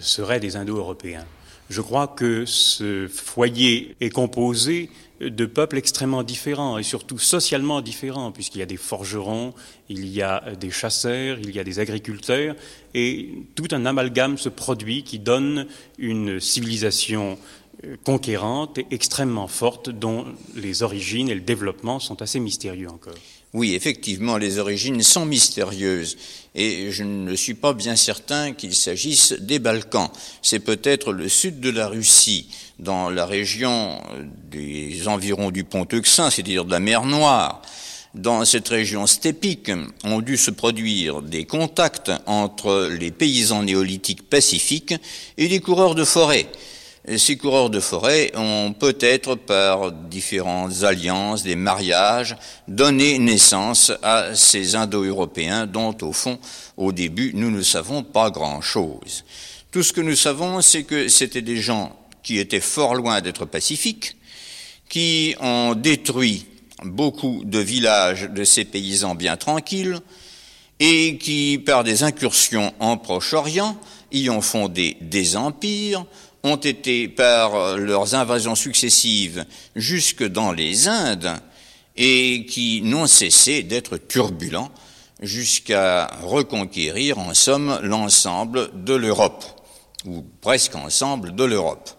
[0.00, 1.24] seraient des Indo-Européens.
[1.68, 8.32] Je crois que ce foyer est composé de peuples extrêmement différents et surtout socialement différents,
[8.32, 9.54] puisqu'il y a des forgerons,
[9.88, 12.56] il y a des chasseurs, il y a des agriculteurs,
[12.94, 17.38] et tout un amalgame se produit qui donne une civilisation
[18.04, 23.14] conquérante et extrêmement forte dont les origines et le développement sont assez mystérieux encore.
[23.52, 26.16] Oui, effectivement, les origines sont mystérieuses
[26.54, 30.10] et je ne suis pas bien certain qu'il s'agisse des Balkans.
[30.40, 34.00] C'est peut-être le sud de la Russie, dans la région
[34.50, 37.62] des environs du pont Euxin, c'est-à-dire de la mer Noire.
[38.14, 39.70] Dans cette région stépique
[40.04, 44.94] ont dû se produire des contacts entre les paysans néolithiques pacifiques
[45.38, 46.46] et les coureurs de forêt
[47.16, 52.36] ces coureurs de forêt ont peut-être, par différentes alliances, des mariages,
[52.68, 56.38] donné naissance à ces Indo-Européens dont, au fond,
[56.76, 59.24] au début, nous ne savons pas grand-chose.
[59.70, 63.46] Tout ce que nous savons, c'est que c'était des gens qui étaient fort loin d'être
[63.46, 64.16] pacifiques,
[64.88, 66.46] qui ont détruit
[66.84, 70.00] beaucoup de villages de ces paysans bien tranquilles,
[70.80, 73.76] et qui, par des incursions en Proche-Orient,
[74.12, 76.04] y ont fondé des empires,
[76.42, 79.44] ont été, par leurs invasions successives
[79.76, 81.40] jusque dans les Indes,
[81.96, 84.70] et qui n'ont cessé d'être turbulents
[85.20, 89.44] jusqu'à reconquérir en somme l'ensemble de l'Europe,
[90.06, 91.90] ou presque ensemble de l'Europe.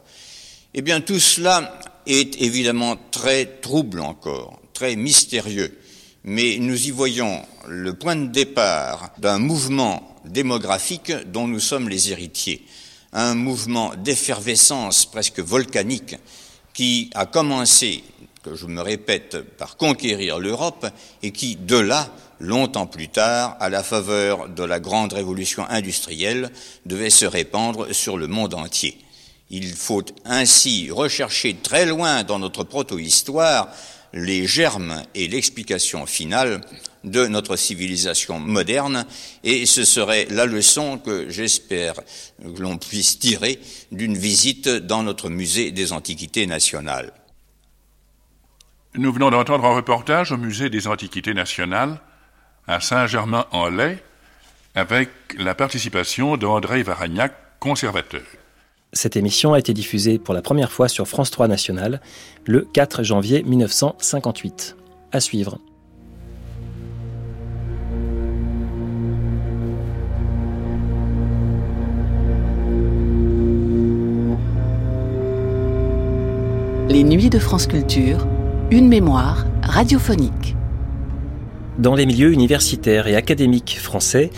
[0.74, 5.78] Eh bien, tout cela est évidemment très trouble encore, très mystérieux,
[6.24, 12.12] mais nous y voyons le point de départ d'un mouvement démographique dont nous sommes les
[12.12, 12.66] héritiers
[13.14, 16.16] un mouvement d'effervescence presque volcanique
[16.74, 18.04] qui a commencé,
[18.44, 20.88] que je me répète, par conquérir l'Europe
[21.22, 26.52] et qui, de là, longtemps plus tard, à la faveur de la grande révolution industrielle,
[26.86, 28.98] devait se répandre sur le monde entier.
[29.50, 33.68] Il faut ainsi rechercher très loin dans notre proto-histoire
[34.14, 36.62] les germes et l'explication finale
[37.04, 39.06] de notre civilisation moderne,
[39.44, 43.60] et ce serait la leçon que j'espère que l'on puisse tirer
[43.92, 47.14] d'une visite dans notre musée des Antiquités nationales.
[48.96, 52.00] Nous venons d'entendre un reportage au musée des Antiquités nationales
[52.68, 53.98] à Saint-Germain-en-Laye
[54.76, 58.22] avec la participation d'André Varagnac, conservateur.
[58.94, 62.02] Cette émission a été diffusée pour la première fois sur France 3 National
[62.46, 64.76] le 4 janvier 1958.
[65.14, 65.60] À suivre.
[76.90, 78.28] Les nuits de France Culture,
[78.72, 80.58] une mémoire radiophonique.
[81.78, 84.32] Dans les milieux universitaires et académiques français,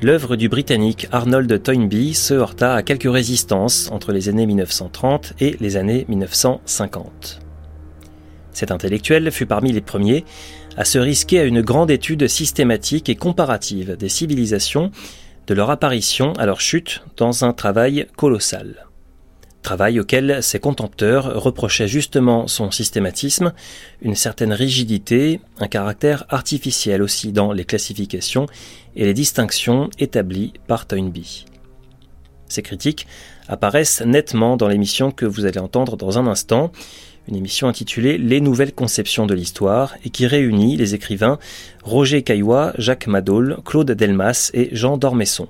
[0.00, 5.56] l'œuvre du Britannique Arnold Toynbee se heurta à quelques résistances entre les années 1930 et
[5.60, 7.40] les années 1950.
[8.52, 10.24] Cet intellectuel fut parmi les premiers
[10.76, 14.90] à se risquer à une grande étude systématique et comparative des civilisations,
[15.46, 18.88] de leur apparition à leur chute, dans un travail colossal
[19.68, 23.52] travail auquel ses contempteurs reprochaient justement son systématisme,
[24.00, 28.46] une certaine rigidité, un caractère artificiel aussi dans les classifications
[28.98, 31.46] et les distinctions établies par Toynbee.
[32.48, 33.06] Ces critiques
[33.46, 36.72] apparaissent nettement dans l'émission que vous allez entendre dans un instant,
[37.28, 41.38] une émission intitulée Les nouvelles conceptions de l'histoire et qui réunit les écrivains
[41.84, 45.48] Roger Caillois, Jacques Madol, Claude Delmas et Jean Dormesson.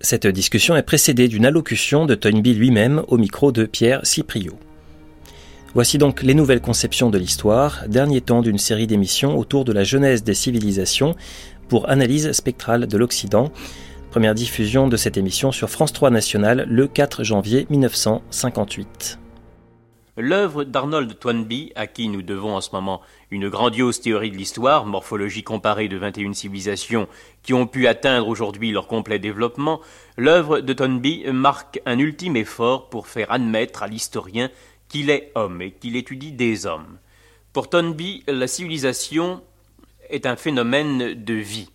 [0.00, 4.58] Cette discussion est précédée d'une allocution de Toynbee lui-même au micro de Pierre Cipriot.
[5.74, 9.82] Voici donc les nouvelles conceptions de l'histoire, dernier temps d'une série d'émissions autour de la
[9.82, 11.16] genèse des civilisations
[11.68, 13.50] pour analyse spectrale de l'Occident.
[14.12, 19.18] Première diffusion de cette émission sur France 3 National le 4 janvier 1958.
[20.16, 23.00] L'œuvre d'Arnold Toynbee, à qui nous devons en ce moment
[23.32, 27.08] une grandiose théorie de l'histoire, morphologie comparée de 21 civilisations
[27.42, 29.80] qui ont pu atteindre aujourd'hui leur complet développement,
[30.16, 34.50] l'œuvre de Toynbee marque un ultime effort pour faire admettre à l'historien
[34.88, 36.98] qu'il est homme et qu'il étudie des hommes.
[37.52, 39.42] Pour Toynbee, la civilisation
[40.10, 41.70] est un phénomène de vie.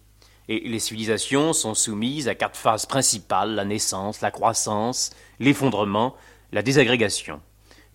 [0.47, 6.15] Et les civilisations sont soumises à quatre phases principales, la naissance, la croissance, l'effondrement,
[6.51, 7.41] la désagrégation.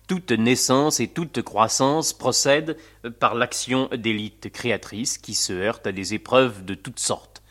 [0.07, 2.77] Toute naissance et toute croissance procèdent
[3.19, 7.41] par l'action d'élites créatrices qui se heurtent à des épreuves de toutes sortes.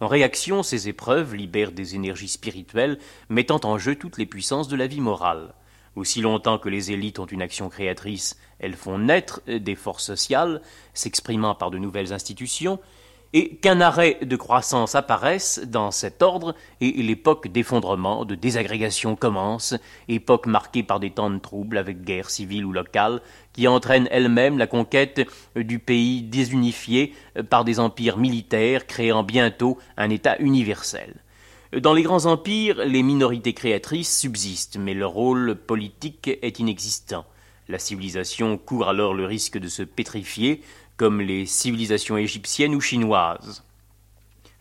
[0.00, 4.76] En réaction, ces épreuves libèrent des énergies spirituelles mettant en jeu toutes les puissances de
[4.76, 5.54] la vie morale.
[5.96, 10.60] Aussi longtemps que les élites ont une action créatrice, elles font naître des forces sociales,
[10.92, 12.80] s'exprimant par de nouvelles institutions,
[13.32, 19.74] et qu'un arrêt de croissance apparaisse dans cet ordre, et l'époque d'effondrement, de désagrégation commence,
[20.08, 23.20] époque marquée par des temps de troubles avec guerre civile ou locale,
[23.52, 27.12] qui entraîne elle-même la conquête du pays désunifié
[27.50, 31.23] par des empires militaires créant bientôt un État universel.
[31.80, 37.26] Dans les grands empires, les minorités créatrices subsistent, mais leur rôle politique est inexistant.
[37.66, 40.62] La civilisation court alors le risque de se pétrifier,
[40.96, 43.64] comme les civilisations égyptiennes ou chinoises.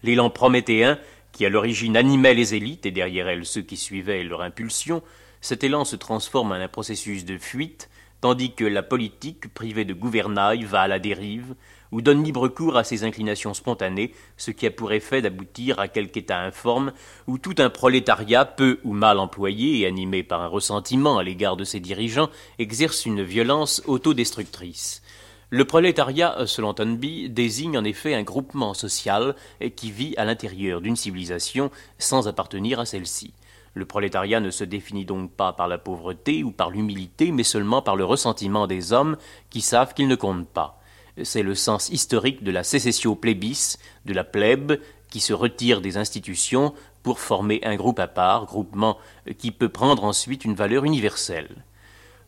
[0.01, 0.97] L'élan prométhéen,
[1.33, 5.03] qui à l'origine animait les élites et derrière elles ceux qui suivaient leur impulsion,
[5.39, 9.93] cet élan se transforme en un processus de fuite, tandis que la politique, privée de
[9.93, 11.53] gouvernail, va à la dérive,
[11.93, 15.87] ou donne libre cours à ses inclinations spontanées, ce qui a pour effet d'aboutir à
[15.87, 16.91] quelque état informe
[17.27, 21.55] où tout un prolétariat, peu ou mal employé et animé par un ressentiment à l'égard
[21.55, 25.03] de ses dirigeants, exerce une violence autodestructrice.
[25.51, 29.35] Le prolétariat, selon Tonby, désigne en effet un groupement social
[29.75, 33.35] qui vit à l'intérieur d'une civilisation sans appartenir à celle-ci.
[33.75, 37.83] Le prolétariat ne se définit donc pas par la pauvreté ou par l'humilité, mais seulement
[37.83, 39.15] par le ressentiment des hommes
[39.51, 40.79] qui savent qu'ils ne comptent pas.
[41.21, 45.97] C'est le sens historique de la sécessio plébis, de la plèbe, qui se retire des
[45.97, 46.73] institutions
[47.03, 48.97] pour former un groupe à part, groupement
[49.37, 51.63] qui peut prendre ensuite une valeur universelle.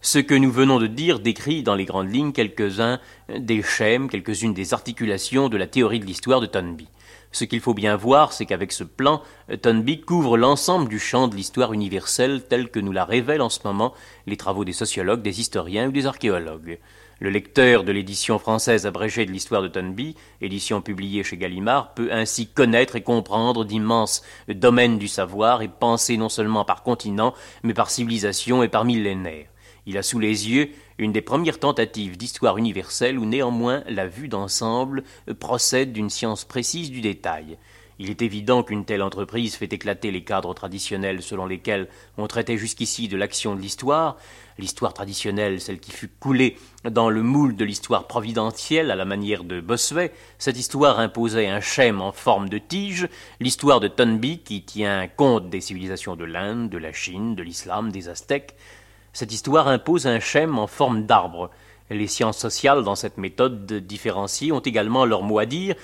[0.02, 3.00] Ce que nous venons de dire décrit dans les grandes lignes quelques-uns
[3.36, 6.88] des schèmes, quelques-unes des articulations de la théorie de l'histoire de Tonby.
[7.32, 9.24] Ce qu'il faut bien voir, c'est qu'avec ce plan,
[9.64, 13.62] Tonby couvre l'ensemble du champ de l'histoire universelle tel que nous la révèlent en ce
[13.66, 13.96] moment
[14.28, 16.78] les travaux des sociologues, des historiens ou des archéologues.
[17.20, 22.10] Le lecteur de l'édition française abrégée de l'histoire de Tonby, édition publiée chez Gallimard, peut
[22.12, 27.74] ainsi connaître et comprendre d'immenses domaines du savoir et penser non seulement par continent, mais
[27.74, 29.48] par civilisation et par millénaire.
[29.86, 34.28] Il a sous les yeux une des premières tentatives d'histoire universelle où néanmoins la vue
[34.28, 35.04] d'ensemble
[35.40, 37.58] procède d'une science précise du détail.
[37.98, 42.58] Il est évident qu'une telle entreprise fait éclater les cadres traditionnels selon lesquels on traitait
[42.58, 44.18] jusqu'ici de l'action de l'histoire,
[44.58, 46.58] l'histoire traditionnelle, celle qui fut coulée
[46.90, 51.60] dans le moule de l'histoire providentielle à la manière de Bossuet, cette histoire imposait un
[51.60, 53.08] schème en forme de tige,
[53.40, 57.92] l'histoire de Tonby qui tient compte des civilisations de l'Inde, de la Chine, de l'islam,
[57.92, 58.56] des Aztèques,
[59.16, 61.50] cette histoire impose un schème en forme d'arbre.
[61.90, 65.76] Les sciences sociales, dans cette méthode différenciée, ont également leur mot à dire,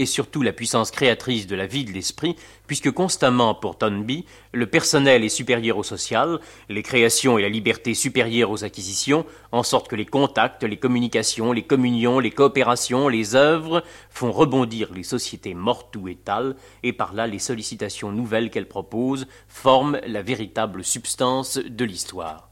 [0.00, 2.34] et surtout la puissance créatrice de la vie de l'esprit,
[2.66, 7.92] puisque constamment pour Tonby, le personnel est supérieur au social, les créations et la liberté
[7.92, 13.34] supérieures aux acquisitions, en sorte que les contacts, les communications, les communions, les coopérations, les
[13.34, 18.68] œuvres font rebondir les sociétés mortes ou étales, et par là les sollicitations nouvelles qu'elles
[18.68, 22.48] proposent forment la véritable substance de l'histoire.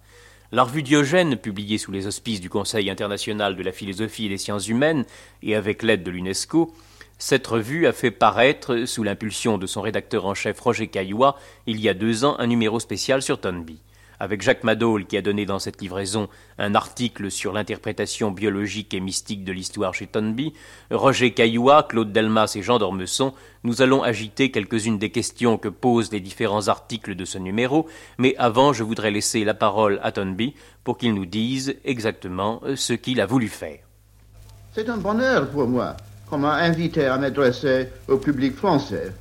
[0.53, 4.39] La revue Diogène, publiée sous les auspices du Conseil international de la philosophie et des
[4.39, 5.07] sciences humaines
[5.43, 6.75] et avec l'aide de l'UNESCO,
[7.19, 11.81] cette revue a fait paraître, sous l'impulsion de son rédacteur en chef Roger Caillois, il
[11.81, 13.81] y a deux ans, un numéro spécial sur Tonby.
[14.21, 16.29] Avec Jacques Madol, qui a donné dans cette livraison
[16.59, 20.53] un article sur l'interprétation biologique et mystique de l'histoire chez Tonby,
[20.93, 26.13] Roger Caillois, Claude Delmas et Jean d'Ormesson, nous allons agiter quelques-unes des questions que posent
[26.13, 30.55] les différents articles de ce numéro, mais avant je voudrais laisser la parole à Tonby
[30.85, 33.81] pour qu'il nous dise exactement ce qu'il a voulu faire.
[34.73, 35.97] C'est un bonheur pour moi
[36.29, 39.12] qu'on m'a invité à m'adresser au public français.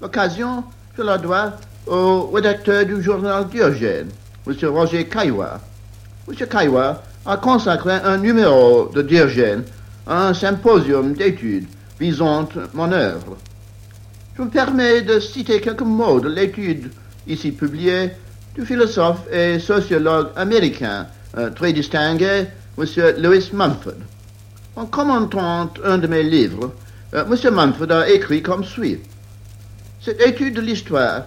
[0.00, 0.64] L'occasion,
[0.96, 1.52] je la dois
[1.86, 4.08] au rédacteur du journal Diogène,
[4.46, 4.54] M.
[4.68, 5.60] Roger Caillois.
[6.28, 6.34] M.
[6.48, 9.64] Caillois a consacré un numéro de Diogène
[10.06, 11.66] à un symposium d'études
[11.98, 13.36] visant mon œuvre.
[14.36, 16.90] Je me permets de citer quelques mots de l'étude
[17.26, 18.10] ici publiée
[18.54, 22.46] du philosophe et sociologue américain euh, très distingué,
[22.78, 22.84] M.
[23.18, 23.94] Lewis Mumford.
[24.76, 26.70] En commentant un de mes livres,
[27.14, 27.54] euh, M.
[27.54, 29.00] Mumford a écrit comme suit.
[30.02, 31.22] Cette étude de l'histoire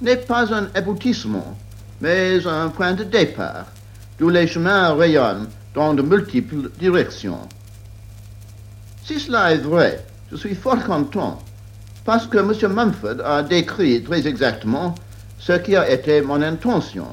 [0.00, 1.58] n'est pas un aboutissement,
[2.00, 3.66] mais un point de départ,
[4.18, 7.46] d'où les chemins rayonnent dans de multiples directions.
[9.04, 11.38] Si cela est vrai, je suis fort content,
[12.06, 12.72] parce que M.
[12.72, 14.94] Mumford a décrit très exactement
[15.38, 17.08] ce qui a été mon intention.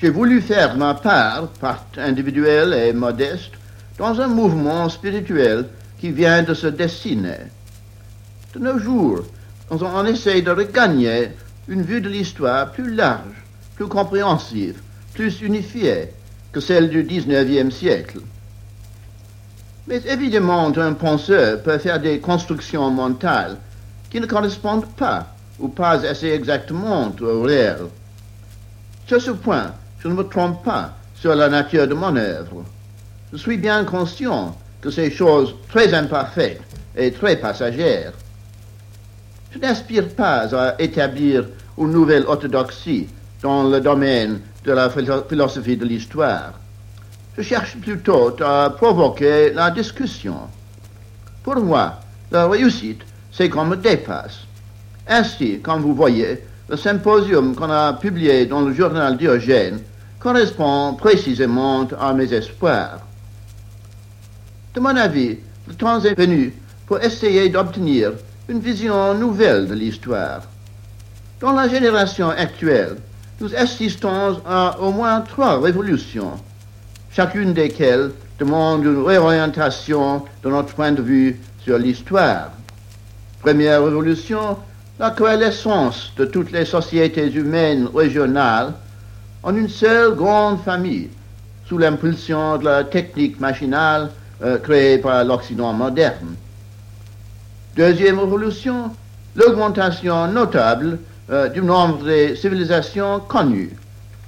[0.00, 3.52] J'ai voulu faire ma part, part individuelle et modeste,
[3.98, 5.66] dans un mouvement spirituel
[5.98, 7.38] qui vient de se dessiner.
[8.54, 9.20] De nos jours,
[9.70, 11.30] on essaie de regagner
[11.68, 13.42] une vue de l'histoire plus large,
[13.76, 14.80] plus compréhensive,
[15.14, 16.10] plus unifiée
[16.52, 18.20] que celle du XIXe siècle.
[19.86, 23.56] Mais évidemment, un penseur peut faire des constructions mentales
[24.10, 27.78] qui ne correspondent pas ou pas assez exactement au réel.
[29.06, 32.64] Sur ce point, je ne me trompe pas sur la nature de mon œuvre.
[33.34, 36.62] Je suis bien conscient que ces choses très imparfaites
[36.96, 38.12] et très passagères.
[39.50, 41.44] Je n'aspire pas à établir
[41.76, 43.08] une nouvelle orthodoxie
[43.42, 46.52] dans le domaine de la philosophie de l'histoire.
[47.36, 50.42] Je cherche plutôt à provoquer la discussion.
[51.42, 51.94] Pour moi,
[52.30, 54.42] la réussite, c'est qu'on me dépasse.
[55.08, 59.80] Ainsi, comme vous voyez, le symposium qu'on a publié dans le journal Diogène
[60.20, 63.00] correspond précisément à mes espoirs.
[64.74, 66.52] De mon avis, le temps est venu
[66.86, 68.10] pour essayer d'obtenir
[68.48, 70.42] une vision nouvelle de l'histoire.
[71.38, 72.96] Dans la génération actuelle,
[73.40, 76.32] nous assistons à au moins trois révolutions,
[77.12, 78.10] chacune desquelles
[78.40, 82.50] demande une réorientation de notre point de vue sur l'histoire.
[83.42, 84.58] Première révolution,
[84.98, 88.72] la coalescence de toutes les sociétés humaines régionales
[89.44, 91.10] en une seule grande famille,
[91.68, 94.10] sous l'impulsion de la technique machinale
[94.42, 96.34] euh, créée par l'Occident moderne.
[97.76, 98.90] Deuxième révolution,
[99.36, 100.98] l'augmentation notable
[101.30, 103.76] euh, du nombre des civilisations connues,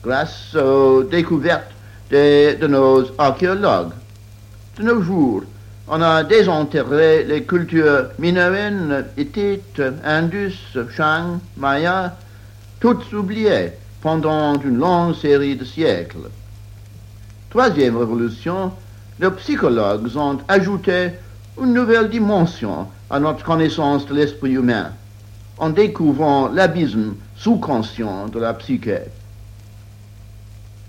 [0.02, 1.70] grâce aux découvertes
[2.10, 3.92] de nos archéologues.
[4.78, 5.42] De nos jours,
[5.88, 12.16] on a désenterré les cultures minoennes, hittites, indus, shang, maya,
[12.80, 16.30] toutes oubliées pendant une longue série de siècles.
[17.50, 18.72] Troisième révolution,
[19.18, 21.10] les psychologues ont ajouté
[21.60, 24.92] une nouvelle dimension à notre connaissance de l'esprit humain,
[25.58, 29.00] en découvrant l'abysme sous-conscient de la psyché.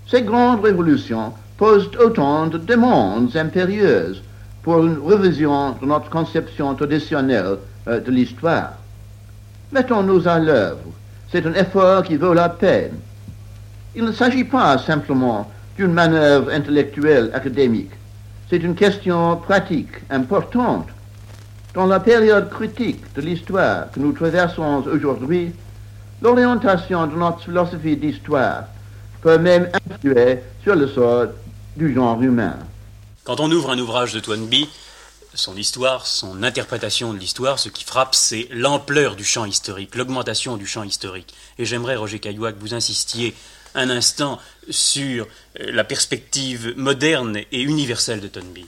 [0.07, 4.21] Ces grandes révolutions posent autant de demandes impérieuses
[4.61, 7.57] pour une révision de notre conception traditionnelle
[7.87, 8.73] euh, de l'histoire.
[9.71, 10.91] Mettons-nous à l'œuvre.
[11.31, 12.99] C'est un effort qui vaut la peine.
[13.95, 17.91] Il ne s'agit pas simplement d'une manœuvre intellectuelle académique.
[18.49, 20.87] C'est une question pratique importante.
[21.73, 25.51] Dans la période critique de l'histoire que nous traversons aujourd'hui,
[26.21, 28.63] l'orientation de notre philosophie d'histoire
[29.21, 31.27] peut même influer sur le sort
[31.75, 32.55] du genre humain.
[33.25, 34.69] Quand on ouvre un ouvrage de Toynbee,
[35.33, 40.55] son histoire, son interprétation de l'histoire, ce qui frappe, c'est l'ampleur du champ historique, l'augmentation
[40.55, 41.35] du champ historique.
[41.59, 43.35] Et j'aimerais, Roger Caillois, que vous insistiez
[43.77, 45.25] un instant sur
[45.59, 48.67] euh, la perspective moderne et universelle de Toynbee.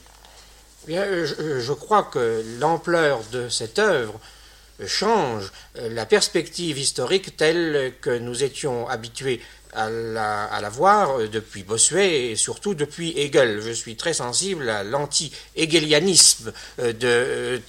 [0.88, 4.20] Bien, je, je crois que l'ampleur de cette œuvre
[4.88, 9.42] change euh, la perspective historique telle que nous étions habitués
[9.74, 13.62] à la, voir euh, depuis Bossuet et surtout depuis Hegel.
[13.62, 17.60] Je suis très sensible à l'anti-hegelianisme euh, de euh,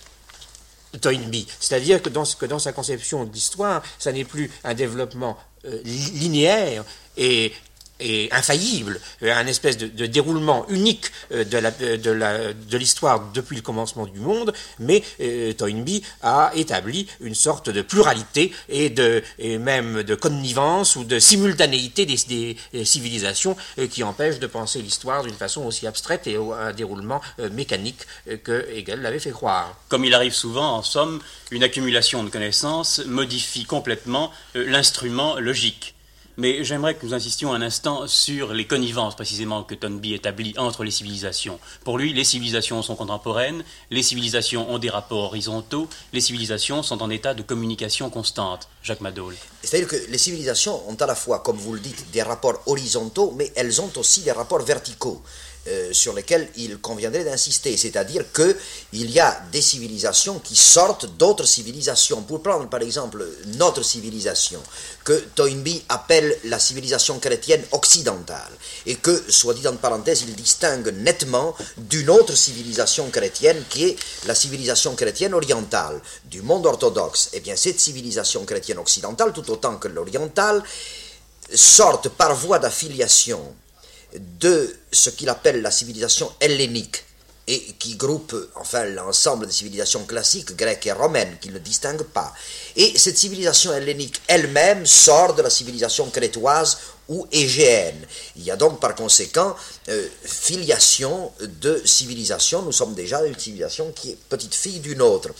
[1.00, 1.46] Toynbee.
[1.60, 6.84] C'est-à-dire que dans, que dans sa conception de l'histoire, ça n'est plus un développement linéaire
[7.16, 7.52] et
[8.00, 14.52] est infaillible, un espèce de, déroulement unique euh, de l'histoire depuis le commencement du monde,
[14.78, 20.96] mais euh, Toynbee a établi une sorte de pluralité et, de, et même de connivence
[20.96, 26.26] ou de simultanéité des, civilisations euh, qui empêche de penser l'histoire d'une façon aussi abstraite
[26.26, 27.20] et à un déroulement
[27.52, 28.06] mécanique
[28.44, 29.76] que Hegel l'avait fait croire.
[29.88, 31.20] Comme il arrive souvent, en somme,
[31.50, 35.94] une accumulation de connaissances modifie complètement l'instrument logique.
[36.40, 40.84] Mais j'aimerais que nous insistions un instant sur les connivences précisément que Tonby établit entre
[40.84, 41.60] les civilisations.
[41.84, 47.02] Pour lui, les civilisations sont contemporaines, les civilisations ont des rapports horizontaux, les civilisations sont
[47.02, 48.68] en état de communication constante.
[48.82, 49.36] Jacques Madol.
[49.62, 53.34] C'est-à-dire que les civilisations ont à la fois, comme vous le dites, des rapports horizontaux,
[53.36, 55.22] mais elles ont aussi des rapports verticaux.
[55.68, 61.44] Euh, sur lesquels il conviendrait d'insister, c'est-à-dire qu'il y a des civilisations qui sortent d'autres
[61.44, 62.22] civilisations.
[62.22, 63.22] Pour prendre par exemple
[63.58, 64.62] notre civilisation,
[65.04, 68.50] que Toynbee appelle la civilisation chrétienne occidentale,
[68.86, 73.96] et que, soit dit en parenthèse, il distingue nettement d'une autre civilisation chrétienne qui est
[74.26, 77.28] la civilisation chrétienne orientale, du monde orthodoxe.
[77.34, 80.62] Eh bien, cette civilisation chrétienne occidentale, tout autant que l'orientale,
[81.52, 83.54] sortent par voie d'affiliation
[84.14, 87.04] de ce qu'il appelle la civilisation hellénique
[87.46, 92.32] et qui groupe enfin l'ensemble des civilisations classiques grecques et romaines, qui ne distingue pas.
[92.76, 98.06] Et cette civilisation hellénique elle-même sort de la civilisation crétoise ou égéenne.
[98.36, 99.56] Il y a donc par conséquent
[99.88, 102.62] euh, filiation de civilisation.
[102.62, 105.30] Nous sommes déjà une civilisation qui est petite fille d'une autre.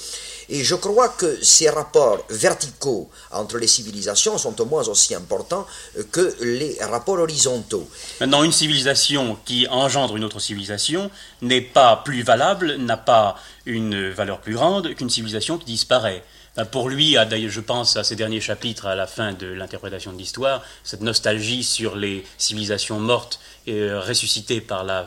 [0.52, 5.64] Et je crois que ces rapports verticaux entre les civilisations sont au moins aussi importants
[6.10, 7.88] que les rapports horizontaux.
[8.20, 11.08] Maintenant, une civilisation qui engendre une autre civilisation
[11.40, 16.24] n'est pas plus valable, n'a pas une valeur plus grande qu'une civilisation qui disparaît.
[16.72, 17.16] Pour lui,
[17.48, 21.62] je pense à ces derniers chapitres à la fin de l'interprétation de l'histoire, cette nostalgie
[21.62, 23.38] sur les civilisations mortes
[23.68, 25.06] et euh, ressuscitées par la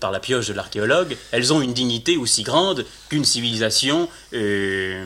[0.00, 5.04] par la pioche de l'archéologue, elles ont une dignité aussi grande qu'une civilisation euh,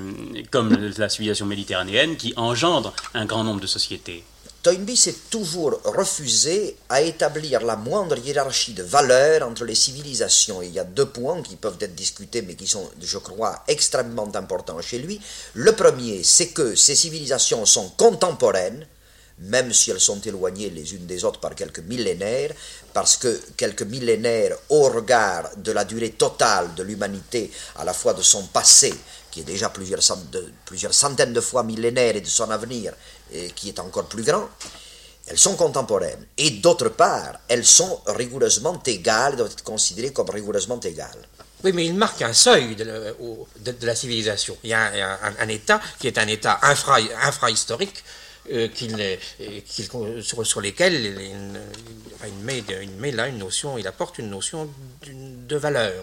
[0.51, 4.25] comme la civilisation méditerranéenne qui engendre un grand nombre de sociétés.
[4.61, 10.63] Toynbee s'est toujours refusé à établir la moindre hiérarchie de valeurs entre les civilisations.
[10.63, 14.29] il y a deux points qui peuvent être discutés, mais qui sont, je crois, extrêmement
[14.35, 15.21] importants chez lui.
[15.55, 18.85] Le premier, c'est que ces civilisations sont contemporaines,
[19.41, 22.53] même si elles sont éloignées les unes des autres par quelques millénaires,
[22.93, 28.15] parce que quelques millénaires au regard de la durée totale de l'humanité, à la fois
[28.15, 28.93] de son passé,
[29.31, 32.93] qui est déjà plusieurs, centaines de fois millénaire, et de son avenir,
[33.55, 34.49] qui est encore plus grand,
[35.29, 36.27] elles sont contemporaines.
[36.37, 41.29] Et d'autre part, elles sont rigoureusement égales, doivent être considérées comme rigoureusement égales.
[41.65, 43.15] Oui, mais il marque un seuil de,
[43.83, 44.57] la civilisation.
[44.63, 48.05] Il y a un, État qui est un État infra, infrahistorique,
[48.53, 48.69] euh,
[50.23, 54.69] sur, sur, lesquels il, met, il, met, là une notion, il apporte une notion
[55.07, 56.03] de valeur.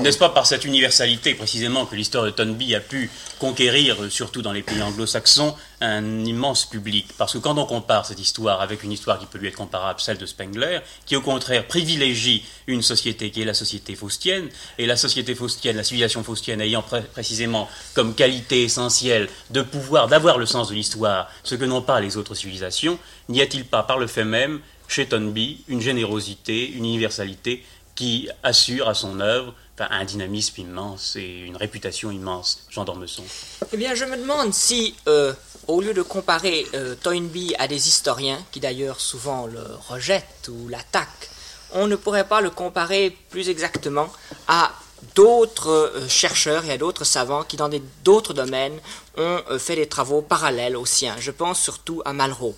[0.00, 4.40] N'est-ce pas par cette universalité précisément que l'histoire de Tonby a pu conquérir, euh, surtout
[4.40, 7.08] dans les pays anglo-saxons, un immense public?
[7.18, 10.00] Parce que quand on compare cette histoire avec une histoire qui peut lui être comparable,
[10.00, 14.86] celle de Spengler, qui au contraire privilégie une société qui est la société faustienne, et
[14.86, 20.46] la société faustienne, la civilisation faustienne ayant précisément comme qualité essentielle de pouvoir, d'avoir le
[20.46, 24.06] sens de l'histoire, ce que n'ont pas les autres civilisations, n'y a-t-il pas par le
[24.06, 27.64] fait même chez Tonby une générosité, une universalité
[27.94, 33.24] qui assure à son œuvre un dynamisme immense et une réputation immense, Jean d'Ormesson.
[33.72, 35.32] Eh bien, je me demande si, euh,
[35.66, 40.68] au lieu de comparer euh, Toynbee à des historiens, qui d'ailleurs souvent le rejettent ou
[40.68, 41.30] l'attaquent,
[41.72, 44.08] on ne pourrait pas le comparer plus exactement
[44.46, 44.70] à
[45.16, 47.70] d'autres euh, chercheurs et à d'autres savants qui, dans
[48.04, 48.78] d'autres domaines,
[49.16, 51.16] ont fait des travaux parallèles aux siens.
[51.18, 52.56] Je pense surtout à Malraux.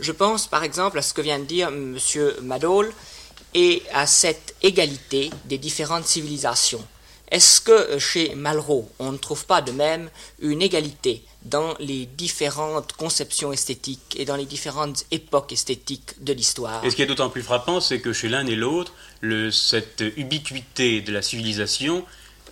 [0.00, 1.98] Je pense par exemple à ce que vient de dire M.
[2.42, 2.92] Madol,
[3.54, 6.84] et à cette égalité des différentes civilisations.
[7.32, 12.04] Est-ce que euh, chez Malraux, on ne trouve pas de même une égalité dans les
[12.04, 16.84] différentes conceptions esthétiques et dans les différentes époques esthétiques de l'histoire?
[16.84, 18.92] Et ce qui est d'autant plus frappant, c'est que chez l'un et l'autre,
[19.50, 22.04] cette ubiquité de la civilisation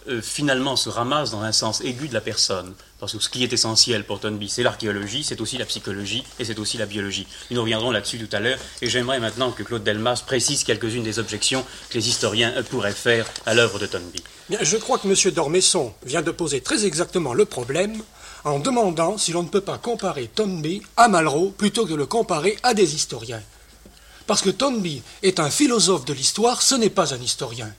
[0.08, 2.74] euh, finalement se ramasse dans un sens aigu de la personne.
[3.00, 6.44] Parce que ce qui est essentiel pour Tonby, c'est l'archéologie, c'est aussi la psychologie et
[6.44, 7.26] c'est aussi la biologie.
[7.50, 11.18] Nous reviendrons là-dessus tout à l'heure et j'aimerais maintenant que Claude Delmas précise quelques-unes des
[11.18, 14.22] objections que les historiens pourraient faire à l'œuvre de Tonby.
[14.60, 15.32] je crois que M.
[15.32, 18.02] Dormesson vient de poser très exactement le problème
[18.44, 22.06] en demandant si l'on ne peut pas comparer Tonby à Malraux plutôt que de le
[22.06, 23.42] comparer à des historiens.
[24.26, 27.72] Parce que Tonby est un philosophe de l'histoire, ce n'est pas un historien.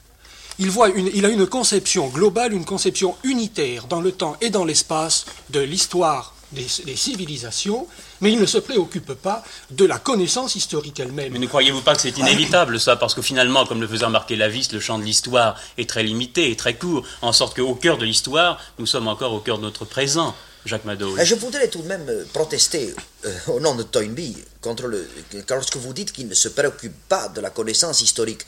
[0.64, 5.60] Il, a une conception globale, une conception unitaire dans le temps et dans l'espace de
[5.60, 7.88] l'histoire des, civilisations,
[8.20, 11.34] mais il ne se préoccupe pas de la connaissance historique elle-même.
[11.34, 12.96] Mais ne croyez-vous pas que c'est inévitable ça?
[12.96, 16.52] Parce que finalement, comme le faisait remarquer Lavis, le champ de l'histoire est très limité
[16.52, 19.64] et très court, en sorte qu'au cœur de l'histoire, nous sommes encore au cœur de
[19.64, 20.36] notre présent.
[20.66, 21.16] Jacques Mado.
[21.24, 22.94] Je voudrais tout de même euh, protester
[23.26, 25.08] euh, au nom de Toynbee contre le,
[25.50, 28.46] lorsque vous dites qu'il ne se préoccupe pas de la connaissance historique,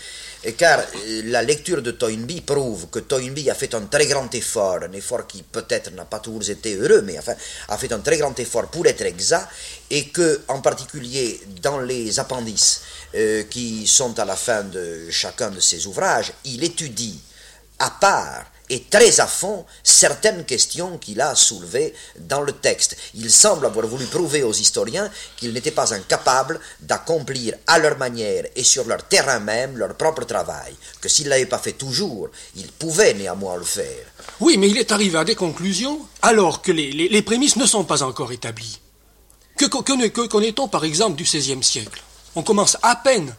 [0.57, 4.79] car euh, la lecture de Toynbee prouve que Toynbee a fait un très grand effort,
[4.83, 7.33] un effort qui peut-être n'a pas toujours été heureux, mais enfin
[7.69, 9.47] a fait un très grand effort pour être exact,
[9.89, 12.81] et que en particulier dans les appendices
[13.49, 17.19] qui sont à la fin de chacun de ses ouvrages, il étudie
[17.79, 22.97] à part et très à fond certaines questions qu'il a soulevées dans le texte.
[23.13, 28.45] Il semble avoir voulu prouver aux historiens qu'ils n'étaient pas incapables d'accomplir à leur manière
[28.55, 32.29] et sur leur terrain même leur propre travail, que s'ils ne l'avaient pas fait toujours,
[32.55, 34.05] ils pouvaient néanmoins le faire.
[34.39, 38.01] Oui, mais il est arrivé à des conclusions alors que les, prémices ne sont pas
[38.01, 38.79] encore établies.
[39.55, 42.01] Que, que connaît-on par exemple du XVIe siècle?
[42.35, 43.35] On commence à peine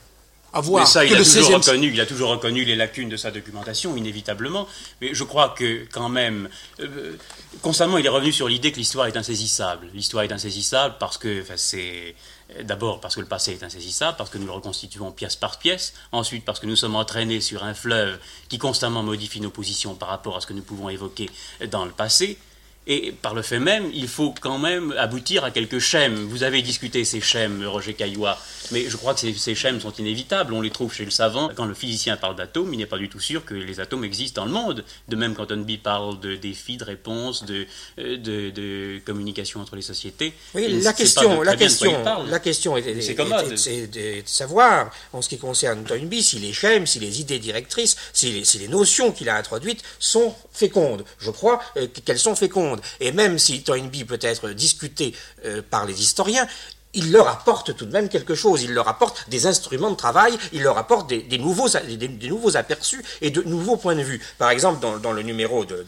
[0.62, 3.96] mais ça, il a, toujours reconnu, il a toujours reconnu les lacunes de sa documentation,
[3.96, 4.68] inévitablement.
[5.00, 6.48] Mais je crois que, quand même,
[6.80, 7.16] euh,
[7.62, 9.88] constamment, il est revenu sur l'idée que l'histoire est insaisissable.
[9.94, 12.14] L'histoire est insaisissable parce que, c'est.
[12.62, 15.94] D'abord parce que le passé est insaisissable, parce que nous le reconstituons pièce par pièce,
[16.12, 18.18] ensuite parce que nous sommes entraînés sur un fleuve
[18.50, 21.30] qui constamment modifie nos positions par rapport à ce que nous pouvons évoquer
[21.70, 22.38] dans le passé,
[22.86, 26.16] et par le fait même, il faut quand même aboutir à quelques schèmes.
[26.16, 28.38] Vous avez discuté ces schèmes, Roger Caillois,
[28.70, 30.52] mais je crois que ces, schèmes sont inévitables.
[30.52, 31.50] On les trouve chez le savant.
[31.54, 34.42] Quand le physicien parle d'atomes, il n'est pas du tout sûr que les atomes existent
[34.42, 34.84] dans le monde.
[35.08, 37.66] De même, quand Tonby parle de défis, de réponses, de,
[37.98, 40.32] euh, de, communication entre les sociétés.
[40.54, 41.92] Oui, la question, la, question,
[42.28, 47.20] la question est, de, savoir, en ce qui concerne Tonby, si les schèmes, si les
[47.20, 51.04] idées directrices, si les, si les notions qu'il a introduites sont fécondes.
[51.18, 52.80] Je crois euh, qu'elles sont fécondes.
[53.00, 56.46] Et même si Toynbee peut être discuté euh, par les historiens,
[56.94, 58.62] il leur apporte tout de même quelque chose.
[58.62, 63.04] Il leur apporte des instruments de travail, il leur apporte des, nouveaux, des, nouveaux, aperçus
[63.20, 64.20] et de nouveaux points de vue.
[64.38, 65.84] Par exemple, dans, le numéro de,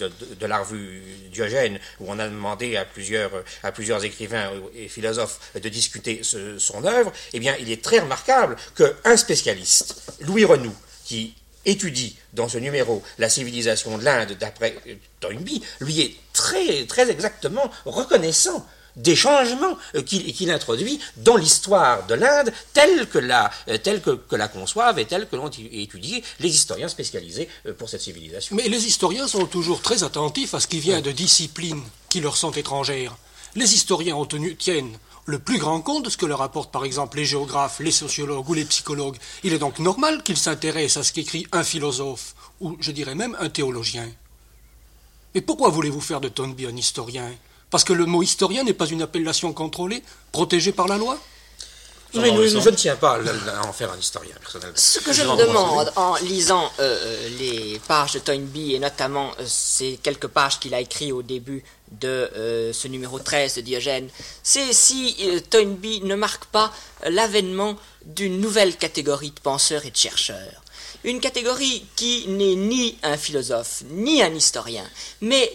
[0.47, 1.03] la revue
[1.33, 3.31] Diogène, où on a demandé à plusieurs,
[3.63, 8.57] à plusieurs écrivains et philosophes de discuter son œuvre, eh bien, il est très remarquable
[8.77, 11.35] qu'un spécialiste, Louis Renou, qui
[11.65, 14.77] étudie dans ce numéro la civilisation de l'Inde d'après
[15.21, 18.65] Toynbee, lui est très, très exactement reconnaissant
[18.97, 24.37] des changements euh, qu'il introduit dans l'histoire de l'Inde telle que la, euh, telle que,
[24.37, 28.57] la conçoivent et telle que l'ont étudié les historiens spécialisés euh, pour cette civilisation.
[28.57, 32.37] Mais les historiens sont toujours très attentifs à ce qui vient de disciplines qui leur
[32.37, 33.17] sont étrangères.
[33.55, 36.85] Les historiens ont tenu, tiennent le plus grand compte de ce que leur apportent par
[36.85, 39.17] exemple les géographes, les sociologues ou les psychologues.
[39.43, 43.37] Il est donc normal qu'ils s'intéressent à ce qu'écrit un philosophe, ou je dirais même
[43.41, 44.09] un théologien.
[45.35, 47.31] Mais pourquoi voulez-vous faire de Tonby un historien?
[47.71, 50.03] Parce que le mot historien n'est pas une appellation contrôlée,
[50.33, 51.19] protégée par la loi.
[52.15, 54.77] Mais je ne tiens pas à en faire un historien, personnellement.
[54.77, 59.33] Ce que je me demande en lisant euh, euh, les pages de Toynbee, et notamment
[59.39, 64.09] euh, ces quelques pages qu'il a écrites au début de ce numéro 13 de Diogène,
[64.43, 65.17] c'est si
[65.51, 66.73] Toynbee ne marque pas
[67.05, 70.63] l'avènement d'une nouvelle catégorie de penseurs et de chercheurs
[71.07, 74.85] une catégorie qui n'est ni un philosophe, ni un historien,
[75.21, 75.51] mais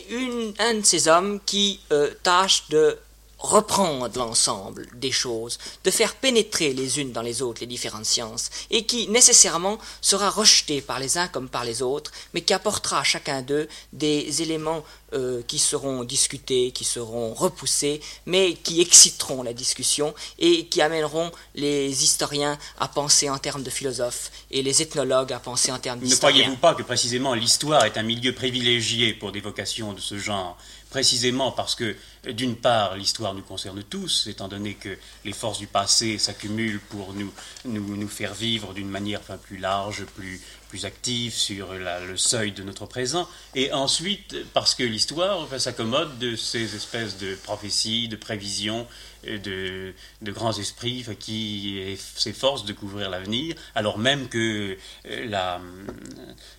[0.58, 2.98] un de ces hommes qui euh, tâche de
[3.42, 8.50] reprendre l'ensemble des choses, de faire pénétrer les unes dans les autres les différentes sciences,
[8.70, 13.00] et qui nécessairement sera rejeté par les uns comme par les autres, mais qui apportera
[13.00, 14.84] à chacun d'eux des éléments
[15.14, 21.32] euh, qui seront discutés, qui seront repoussés, mais qui exciteront la discussion et qui amèneront
[21.56, 26.00] les historiens à penser en termes de philosophes et les ethnologues à penser en termes
[26.00, 26.38] d'historiens.
[26.38, 30.18] Ne croyez-vous pas que précisément l'histoire est un milieu privilégié pour des vocations de ce
[30.18, 30.58] genre
[30.92, 31.96] précisément parce que,
[32.28, 37.14] d'une part, l'histoire nous concerne tous, étant donné que les forces du passé s'accumulent pour
[37.14, 42.86] nous, faire vivre d'une manière plus large, plus, plus active sur le seuil de notre
[42.86, 48.86] présent, et ensuite parce que l'histoire s'accommode de ces espèces de prophéties, de prévisions,
[49.24, 49.94] de,
[50.24, 55.62] grands esprits qui s'efforcent de couvrir l'avenir, alors même que euh, la,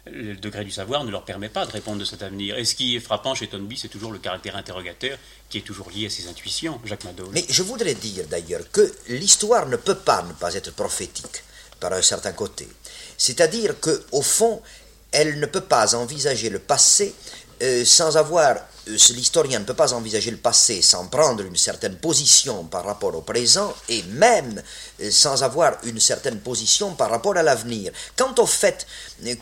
[0.06, 2.56] le degré du savoir ne leur permet pas de répondre de cet avenir.
[2.56, 5.90] Et ce qui est frappant chez Tonby, c'est toujours le caractère interrogateur qui est toujours
[5.90, 7.30] lié à ses intuitions, Jacques Madoz.
[7.32, 11.42] Mais je voudrais dire d'ailleurs que l'histoire ne peut pas ne pas être prophétique
[11.80, 12.68] par un certain côté.
[13.18, 14.62] C'est-à-dire qu'au fond,
[15.10, 17.14] elle ne peut pas envisager le passé
[17.62, 21.96] euh, sans avoir, euh, l'historien ne peut pas envisager le passé sans prendre une certaine
[21.96, 24.62] position par rapport au présent et même
[25.00, 27.92] euh, sans avoir une certaine position par rapport à l'avenir.
[28.16, 28.86] Quant au fait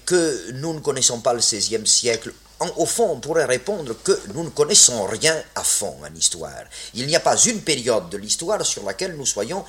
[0.05, 2.32] que nous ne connaissons pas le XVIe siècle,
[2.76, 6.64] au fond, on pourrait répondre que nous ne connaissons rien à fond en histoire.
[6.93, 9.64] Il n'y a pas une période de l'histoire sur laquelle nous soyons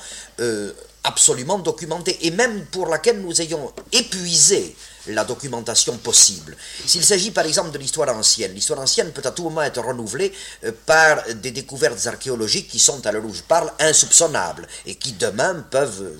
[1.02, 4.76] absolument documentée et même pour laquelle nous ayons épuisé
[5.08, 6.56] la documentation possible.
[6.86, 10.32] S'il s'agit par exemple de l'histoire ancienne, l'histoire ancienne peut à tout moment être renouvelée
[10.64, 15.12] euh, par des découvertes archéologiques qui sont, à l'heure où je parle, insoupçonnables et qui
[15.12, 16.16] demain peuvent euh,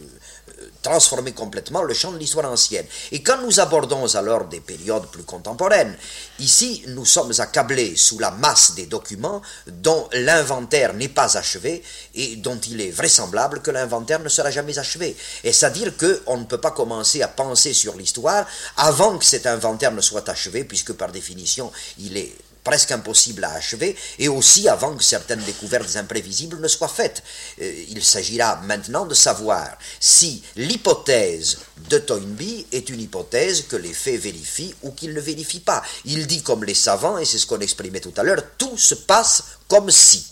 [0.83, 2.87] transformer complètement le champ de l'histoire ancienne.
[3.13, 5.97] Et quand nous abordons alors des périodes plus contemporaines,
[6.39, 11.83] ici nous sommes accablés sous la masse des documents dont l'inventaire n'est pas achevé
[12.15, 15.17] et dont il est vraisemblable que l'inventaire ne sera jamais achevé.
[15.45, 19.93] Et c'est-à-dire qu'on ne peut pas commencer à penser sur l'histoire avant que cet inventaire
[19.93, 24.97] ne soit achevé, puisque par définition il est presque impossible à achever, et aussi avant
[24.97, 27.23] que certaines découvertes imprévisibles ne soient faites.
[27.61, 31.59] Euh, il s'agira maintenant de savoir si l'hypothèse
[31.89, 35.83] de Toynbee est une hypothèse que les faits vérifient ou qu'ils ne vérifient pas.
[36.05, 38.95] Il dit comme les savants, et c'est ce qu'on exprimait tout à l'heure, tout se
[38.95, 40.32] passe comme si.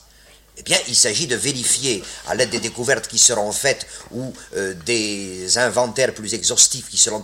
[0.60, 4.74] Eh bien, il s'agit de vérifier, à l'aide des découvertes qui seront faites ou euh,
[4.84, 7.22] des inventaires plus exhaustifs qui seront,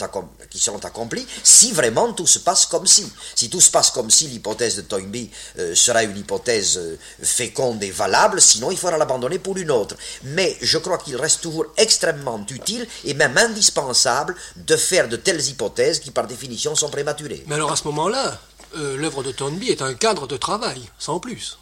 [0.82, 3.06] accomplis, si vraiment tout se passe comme si.
[3.34, 7.82] Si tout se passe comme si, l'hypothèse de Toynbee euh, sera une hypothèse euh, féconde
[7.82, 9.96] et valable, sinon il faudra l'abandonner pour une autre.
[10.24, 15.46] Mais je crois qu'il reste toujours extrêmement utile et même indispensable de faire de telles
[15.46, 17.44] hypothèses qui, par définition, sont prématurées.
[17.48, 18.40] Mais alors à ce moment-là,
[18.74, 21.58] l'œuvre de Toynbee est un cadre de travail, sans plus.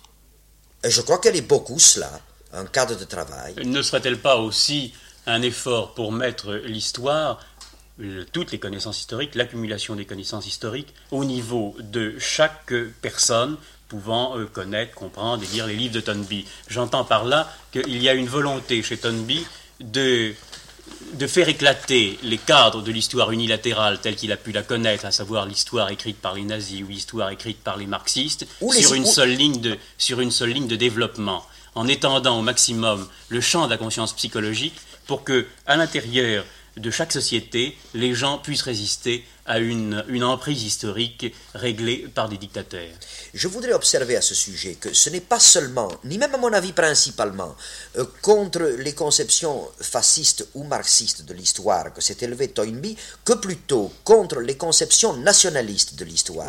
[0.85, 2.11] Je crois qu'elle est beaucoup cela,
[2.53, 3.55] un cadre de travail.
[3.65, 4.93] Ne serait-elle pas aussi
[5.27, 7.41] un effort pour mettre l'histoire,
[8.33, 13.57] toutes les connaissances historiques, l'accumulation des connaissances historiques, au niveau de chaque personne
[13.89, 16.47] pouvant euh, connaître, comprendre et lire les livres de Tonby.
[16.69, 19.47] J'entends par là qu'il y a une volonté chez Tonby
[19.81, 20.35] de
[21.13, 25.11] de faire éclater les cadres de l'histoire unilatérale telle qu'il a pu la connaître, à
[25.11, 29.35] savoir l'histoire écrite par les nazis ou l'histoire écrite par les marxistes, sur, une seule
[29.35, 31.45] ligne de, sur une seule ligne de développement,
[31.75, 34.75] en étendant au maximum le champ de la conscience psychologique
[35.07, 36.45] pour que, à l'intérieur
[36.77, 42.39] de chaque société, les gens puissent résister à une, une, emprise historique réglée par des
[42.39, 42.95] dictateurs.
[43.35, 46.53] Je voudrais observer à ce sujet que ce n'est pas seulement, ni même à mon
[46.53, 47.55] avis principalement,
[47.99, 53.93] euh, contre les conceptions fascistes ou marxistes de l'histoire que s'est élevé Toynbee, que plutôt
[54.03, 56.49] contre les conceptions nationalistes de l'histoire.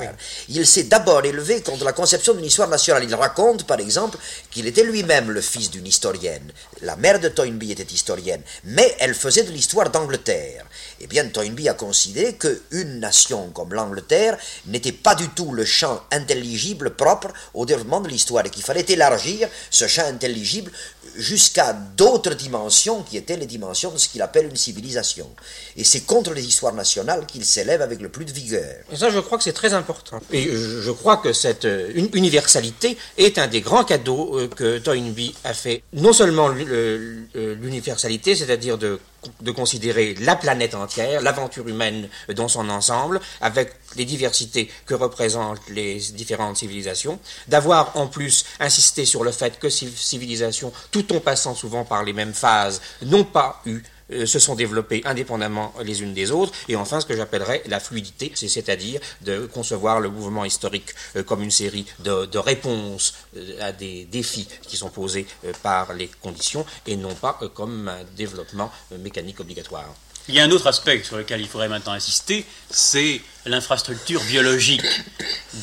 [0.49, 3.03] Il s'est d'abord élevé contre la conception d'une histoire nationale.
[3.03, 4.17] Il raconte, par exemple,
[4.51, 6.51] qu'il était lui-même le fils d'une historienne.
[6.81, 10.65] La mère de Toynbee était historienne, mais elle faisait de l'histoire d'Angleterre.
[11.05, 15.63] Eh bien, Toynbee a considéré qu'une une nation comme l'Angleterre n'était pas du tout le
[15.63, 20.71] champ intelligible propre au développement de l'histoire et qu'il fallait élargir ce champ intelligible
[21.15, 25.29] jusqu'à d'autres dimensions qui étaient les dimensions de ce qu'il appelle une civilisation.
[25.77, 28.75] Et c'est contre les histoires nationales qu'il s'élève avec le plus de vigueur.
[28.91, 30.19] Et ça, je crois que c'est très important.
[30.31, 35.35] Et je crois que cette euh, universalité est un des grands cadeaux euh, que Toynbee
[35.43, 35.83] a fait.
[35.93, 38.99] Non seulement l'universalité, c'est-à-dire de
[39.41, 45.61] de considérer la planète entière, l'aventure humaine dans son ensemble, avec les diversités que représentent
[45.69, 51.19] les différentes civilisations, d'avoir en plus insisté sur le fait que ces civilisations, tout en
[51.19, 56.13] passant souvent par les mêmes phases, n'ont pas eu se sont développées indépendamment les unes
[56.13, 60.93] des autres, et enfin ce que j'appellerais la fluidité, c'est-à-dire de concevoir le mouvement historique
[61.15, 65.25] euh, comme une série de, réponses euh, à des défis qui sont posés
[65.63, 69.93] par les conditions, et non pas comme un développement mécanique obligatoire.
[70.27, 74.81] Il y a un autre aspect sur lequel il faudrait maintenant insister, c'est l'infrastructure biologique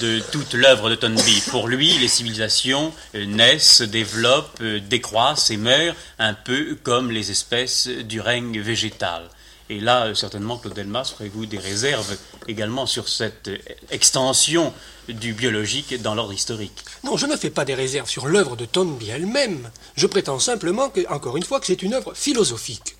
[0.00, 1.42] de toute l'œuvre de Tonby.
[1.50, 7.10] Pour lui, les civilisations euh, naissent, se développent, euh, décroissent et meurent un peu comme
[7.10, 9.28] les espèces du règne végétal.
[9.68, 13.50] Et là, euh, certainement, Claude Delmas, ferez-vous des réserves également sur cette
[13.90, 14.72] extension
[15.08, 18.66] du biologique dans l'ordre historique Non, je ne fais pas des réserves sur l'œuvre de
[18.66, 19.72] Tonby elle-même.
[19.96, 22.94] Je prétends simplement, que, encore une fois, que c'est une œuvre philosophique.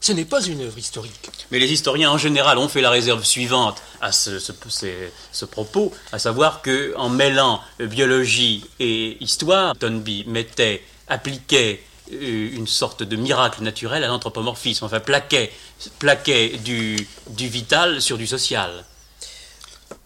[0.00, 1.30] Ce n'est pas une œuvre historique.
[1.50, 6.18] Mais les historiens en général ont fait la réserve suivante à ce, ce, propos, à
[6.18, 11.82] savoir que en mêlant biologie et histoire, Tonby mettait, appliquait
[12.12, 15.52] euh, une sorte de miracle naturel à l'anthropomorphisme, enfin plaquait,
[15.98, 18.84] plaquait du, du vital sur du social.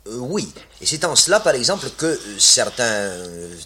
[0.07, 3.12] Euh, oui, et c'est en cela, par exemple, que certains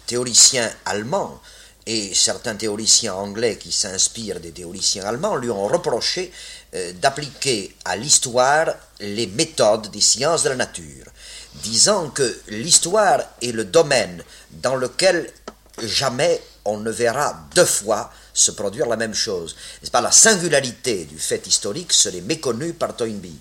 [0.05, 1.39] théoriciens allemands
[1.87, 6.31] et certains théoriciens anglais qui s'inspirent des théoriciens allemands lui ont reproché
[6.75, 8.67] euh, d'appliquer à l'histoire
[8.99, 11.05] les méthodes des sciences de la nature,
[11.55, 14.21] disant que l'histoire est le domaine
[14.51, 15.31] dans lequel
[15.81, 19.55] jamais on ne verra deux fois se produire la même chose.
[19.81, 20.01] C'est pas?
[20.01, 23.39] La singularité du fait historique serait méconnue par Toynbee.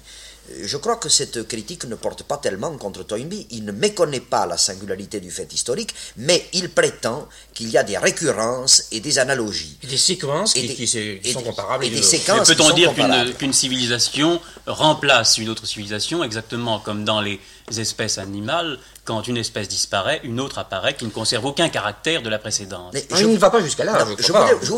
[0.62, 3.46] Je crois que cette critique ne porte pas tellement contre Toynbee.
[3.50, 7.82] Il ne méconnaît pas la singularité du fait historique, mais il prétend qu'il y a
[7.82, 9.78] des récurrences et des analogies.
[9.82, 10.86] Et des séquences qui,
[11.32, 11.84] sont comparables.
[11.84, 12.92] Et des séquences Peut-on dire
[13.38, 17.40] qu'une civilisation remplace une autre civilisation exactement comme dans les
[17.74, 22.28] espèces animales quand une espèce disparaît, une autre apparaît qui ne conserve aucun caractère de
[22.28, 22.92] la précédente.
[22.92, 24.04] Mais je ne va pas jusqu'à là.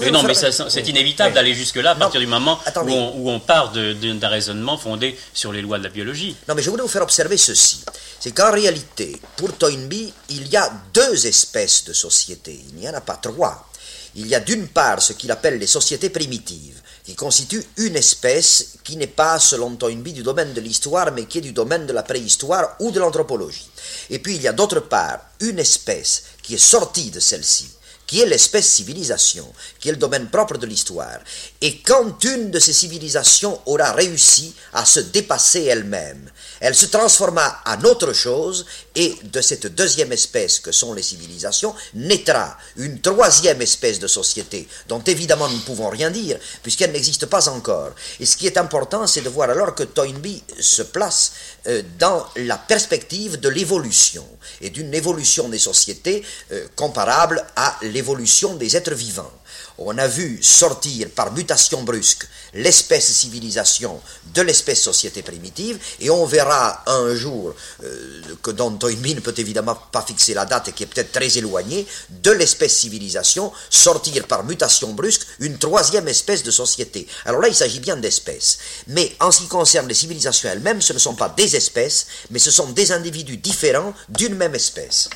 [0.00, 4.28] mais non, mais c'est inévitable d'aller jusque-là à partir du moment où, on, part d'un
[4.28, 6.36] raisonnement fondé sur les lois de la biologie.
[6.48, 7.84] Non, mais je voulais vous faire observer ceci.
[8.20, 12.60] C'est qu'en réalité, pour Toynbee, il y a deux espèces de sociétés.
[12.70, 13.68] Il n'y en a pas trois.
[14.14, 18.74] Il y a d'une part ce qu'il appelle les sociétés primitives, qui constituent une espèce
[18.84, 21.94] qui n'est pas, selon Toynbee, du domaine de l'histoire, mais qui est du domaine de
[21.94, 23.70] la préhistoire ou de l'anthropologie.
[24.10, 27.70] Et puis il y a d'autre part une espèce qui est sortie de celle-ci,
[28.06, 29.50] qui est l'espèce civilisation,
[29.80, 31.20] qui est le domaine propre de l'histoire.
[31.62, 36.30] Et quand une de ces civilisations aura réussi à se dépasser elle-même,
[36.60, 38.66] elle se transforma en autre chose,
[38.98, 44.66] et de cette deuxième espèce que sont les civilisations, naîtra une troisième espèce de société,
[44.88, 47.92] dont évidemment nous ne pouvons rien dire, puisqu'elle n'existe pas encore.
[48.18, 51.32] Et ce qui est important, c'est de voir alors que Toynbee se place
[51.68, 54.26] euh, dans la perspective de l'évolution,
[54.60, 59.32] et d'une évolution des sociétés euh, comparable à l'évolution des êtres vivants
[59.78, 64.00] on a vu sortir par mutation brusque l'espèce civilisation
[64.34, 67.54] de l'espèce société primitive, et on verra un jour,
[67.84, 71.12] euh, que dont Toynbee ne peut évidemment pas fixer la date et qui est peut-être
[71.12, 77.06] très éloigné, de l'espèce civilisation sortir par mutation brusque une troisième espèce de société.
[77.24, 78.58] Alors là, il s'agit bien d'espèces.
[78.88, 82.38] Mais en ce qui concerne les civilisations elles-mêmes, ce ne sont pas des espèces, mais
[82.38, 85.08] ce sont des individus différents d'une même espèce.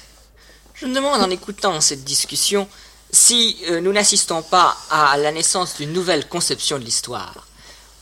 [0.75, 2.69] Je me demande en écoutant cette discussion
[3.13, 7.47] si euh, nous n'assistons pas à la naissance d'une nouvelle conception de l'histoire.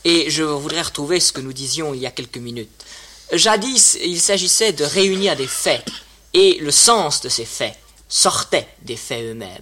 [0.03, 2.71] Et je voudrais retrouver ce que nous disions il y a quelques minutes.
[3.33, 5.85] Jadis, il s'agissait de réunir des faits,
[6.33, 9.61] et le sens de ces faits sortait des faits eux-mêmes.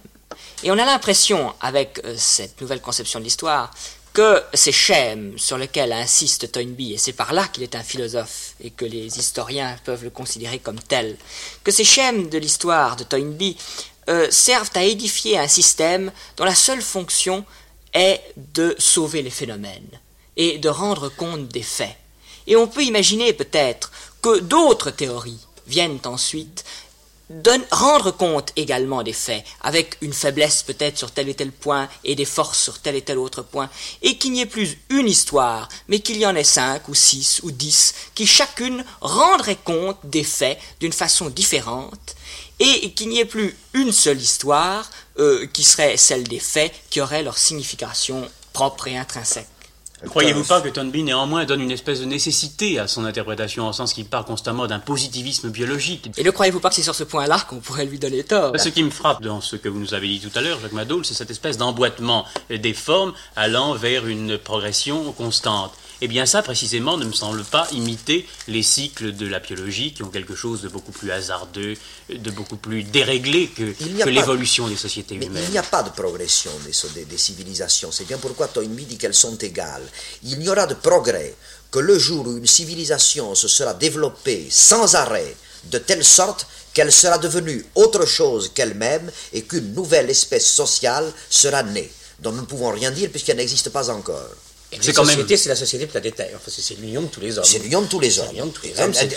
[0.62, 3.70] Et on a l'impression, avec euh, cette nouvelle conception de l'histoire,
[4.12, 8.54] que ces schèmes sur lesquels insiste Toynbee, et c'est par là qu'il est un philosophe
[8.60, 11.16] et que les historiens peuvent le considérer comme tel,
[11.62, 13.56] que ces schèmes de l'histoire de Toynbee
[14.08, 17.44] euh, servent à édifier un système dont la seule fonction
[17.92, 20.00] est de sauver les phénomènes
[20.36, 21.96] et de rendre compte des faits.
[22.46, 23.92] Et on peut imaginer peut-être
[24.22, 26.64] que d'autres théories viennent ensuite
[27.70, 32.16] rendre compte également des faits, avec une faiblesse peut-être sur tel et tel point et
[32.16, 33.70] des forces sur tel et tel autre point,
[34.02, 37.40] et qu'il n'y ait plus une histoire, mais qu'il y en ait cinq ou six
[37.44, 42.16] ou dix, qui chacune rendrait compte des faits d'une façon différente,
[42.60, 44.88] et qu'il n'y ait plus une seule histoire
[45.18, 49.48] euh, qui serait celle des faits, qui aurait leur signification propre et intrinsèque.
[50.02, 53.72] Ne croyez-vous pas que Tonby néanmoins donne une espèce de nécessité à son interprétation, en
[53.74, 56.10] sens qu'il part constamment d'un positivisme biologique?
[56.16, 58.58] Et ne croyez-vous pas que c'est sur ce point-là qu'on pourrait lui donner tort?
[58.58, 60.72] Ce qui me frappe dans ce que vous nous avez dit tout à l'heure, Jacques
[60.72, 65.72] Madoul, c'est cette espèce d'emboîtement des formes allant vers une progression constante.
[66.02, 70.02] Eh bien ça, précisément, ne me semble pas imiter les cycles de la biologie qui
[70.02, 71.74] ont quelque chose de beaucoup plus hasardeux,
[72.08, 73.74] de beaucoup plus déréglé que,
[74.06, 75.44] l'évolution des sociétés humaines.
[75.44, 77.92] il n'y a pas de progression des, des, civilisations.
[77.92, 79.86] C'est bien pourquoi Toynbee dit qu'elles sont égales.
[80.24, 81.34] Il n'y aura de progrès
[81.70, 86.92] que le jour où une civilisation se sera développée sans arrêt, de telle sorte qu'elle
[86.92, 91.90] sera devenue autre chose qu'elle-même et qu'une nouvelle espèce sociale sera née,
[92.20, 94.30] dont nous ne pouvons rien dire puisqu'elle n'existe pas encore.
[94.80, 96.30] C'est quand société, c'est la société planétaire.
[96.36, 97.44] Enfin, c'est l'union de tous les hommes.
[97.44, 98.28] C'est l'union de tous les hommes.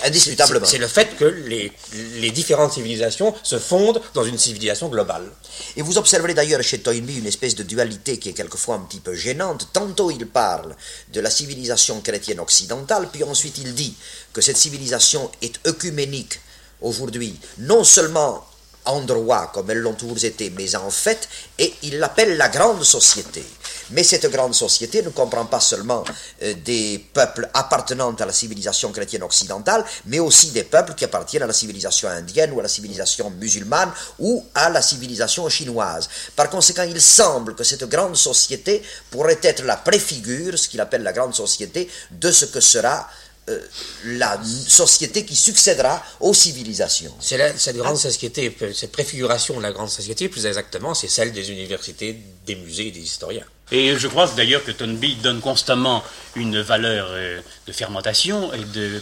[0.04, 0.66] Indiscutablement.
[0.66, 1.72] C'est le fait que les,
[2.16, 5.30] les, différentes civilisations se fondent dans une civilisation globale.
[5.78, 9.00] Et vous observerez d'ailleurs chez Toynbee une espèce de dualité qui est quelquefois un petit
[9.00, 9.68] peu gênante.
[9.74, 10.76] Tantôt il parle
[11.14, 13.94] de la civilisation chrétienne occidentale, puis ensuite il dit
[14.34, 16.40] que cette civilisation est œcuménique
[16.82, 18.46] aujourd'hui, non seulement
[18.86, 22.84] en droit, comme elles l'ont toujours été, mais en fait, et il l'appelle la grande
[22.84, 23.44] société.
[23.92, 26.04] Mais cette grande société ne comprend pas seulement
[26.42, 31.44] euh, des peuples appartenant à la civilisation chrétienne occidentale, mais aussi des peuples qui appartiennent
[31.44, 36.10] à la civilisation indienne ou à la civilisation musulmane ou à la civilisation chinoise.
[36.36, 38.82] Par conséquent, il semble que cette grande société
[39.12, 43.08] pourrait être la préfigure, ce qu'il appelle la grande société, de ce que sera
[43.50, 43.60] euh,
[44.06, 47.14] la société qui succédera aux civilisations.
[47.20, 51.52] C'est cette grande société, cette préfiguration de la grande société, plus exactement, c'est celle des
[51.52, 53.46] universités, des musées et des historiens.
[53.74, 56.04] Et je crois d'ailleurs que Tonby donne constamment
[56.36, 59.02] une valeur euh, de fermentation et de,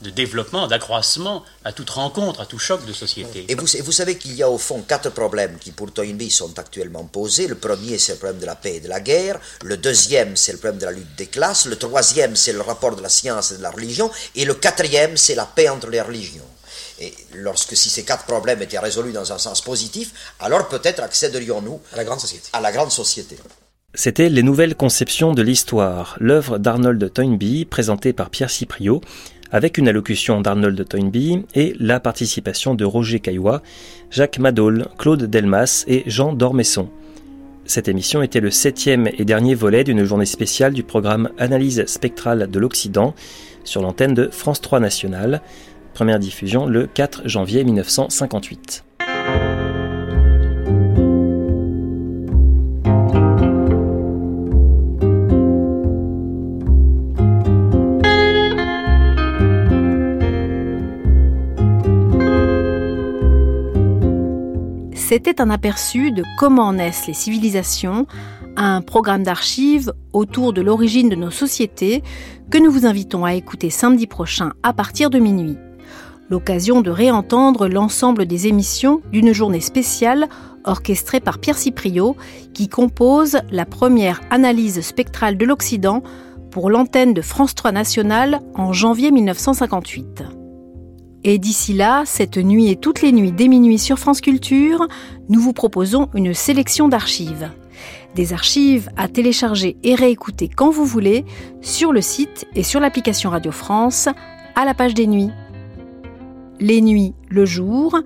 [0.00, 3.44] de développement, d'accroissement à toute rencontre, à tout choc de société.
[3.48, 6.58] Et vous, vous savez qu'il y a au fond quatre problèmes qui pour Toynbee sont
[6.58, 7.48] actuellement posés.
[7.48, 9.38] Le premier, c'est le problème de la paix et de la guerre.
[9.62, 11.66] Le deuxième, c'est le problème de la lutte des classes.
[11.66, 14.10] Le troisième, c'est le rapport de la science et de la religion.
[14.34, 16.48] Et le quatrième, c'est la paix entre les religions.
[16.98, 21.78] Et lorsque si ces quatre problèmes étaient résolus dans un sens positif, alors peut-être accéderions-nous
[21.92, 22.48] à la grande société.
[22.54, 23.36] À la grande société.
[24.00, 29.00] C'était Les Nouvelles Conceptions de l'Histoire, l'œuvre d'Arnold Toynbee, présentée par Pierre Cipriot,
[29.50, 33.60] avec une allocution d'Arnold Toynbee et la participation de Roger Caillois,
[34.12, 36.88] Jacques Madol, Claude Delmas et Jean Dormesson.
[37.64, 42.48] Cette émission était le septième et dernier volet d'une journée spéciale du programme Analyse spectrale
[42.48, 43.16] de l'Occident
[43.64, 45.42] sur l'antenne de France 3 Nationale,
[45.92, 48.84] première diffusion le 4 janvier 1958.
[65.08, 68.06] C'était un aperçu de comment naissent les civilisations,
[68.58, 72.02] un programme d'archives autour de l'origine de nos sociétés
[72.50, 75.56] que nous vous invitons à écouter samedi prochain à partir de minuit.
[76.28, 80.28] L'occasion de réentendre l'ensemble des émissions d'une journée spéciale
[80.64, 82.14] orchestrée par Pierre Cipriot
[82.52, 86.02] qui compose la première analyse spectrale de l'Occident
[86.50, 90.37] pour l'antenne de France 3 Nationale en janvier 1958.
[91.24, 94.86] Et d'ici là, cette nuit et toutes les nuits dès minuit sur France Culture,
[95.28, 97.50] nous vous proposons une sélection d'archives.
[98.14, 101.24] Des archives à télécharger et réécouter quand vous voulez
[101.60, 104.08] sur le site et sur l'application Radio France
[104.54, 105.30] à la page des nuits.
[106.60, 107.98] Les nuits le jour,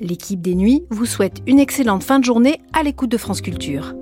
[0.00, 3.94] l'équipe des nuits vous souhaite une excellente fin de journée à l'écoute de France Culture.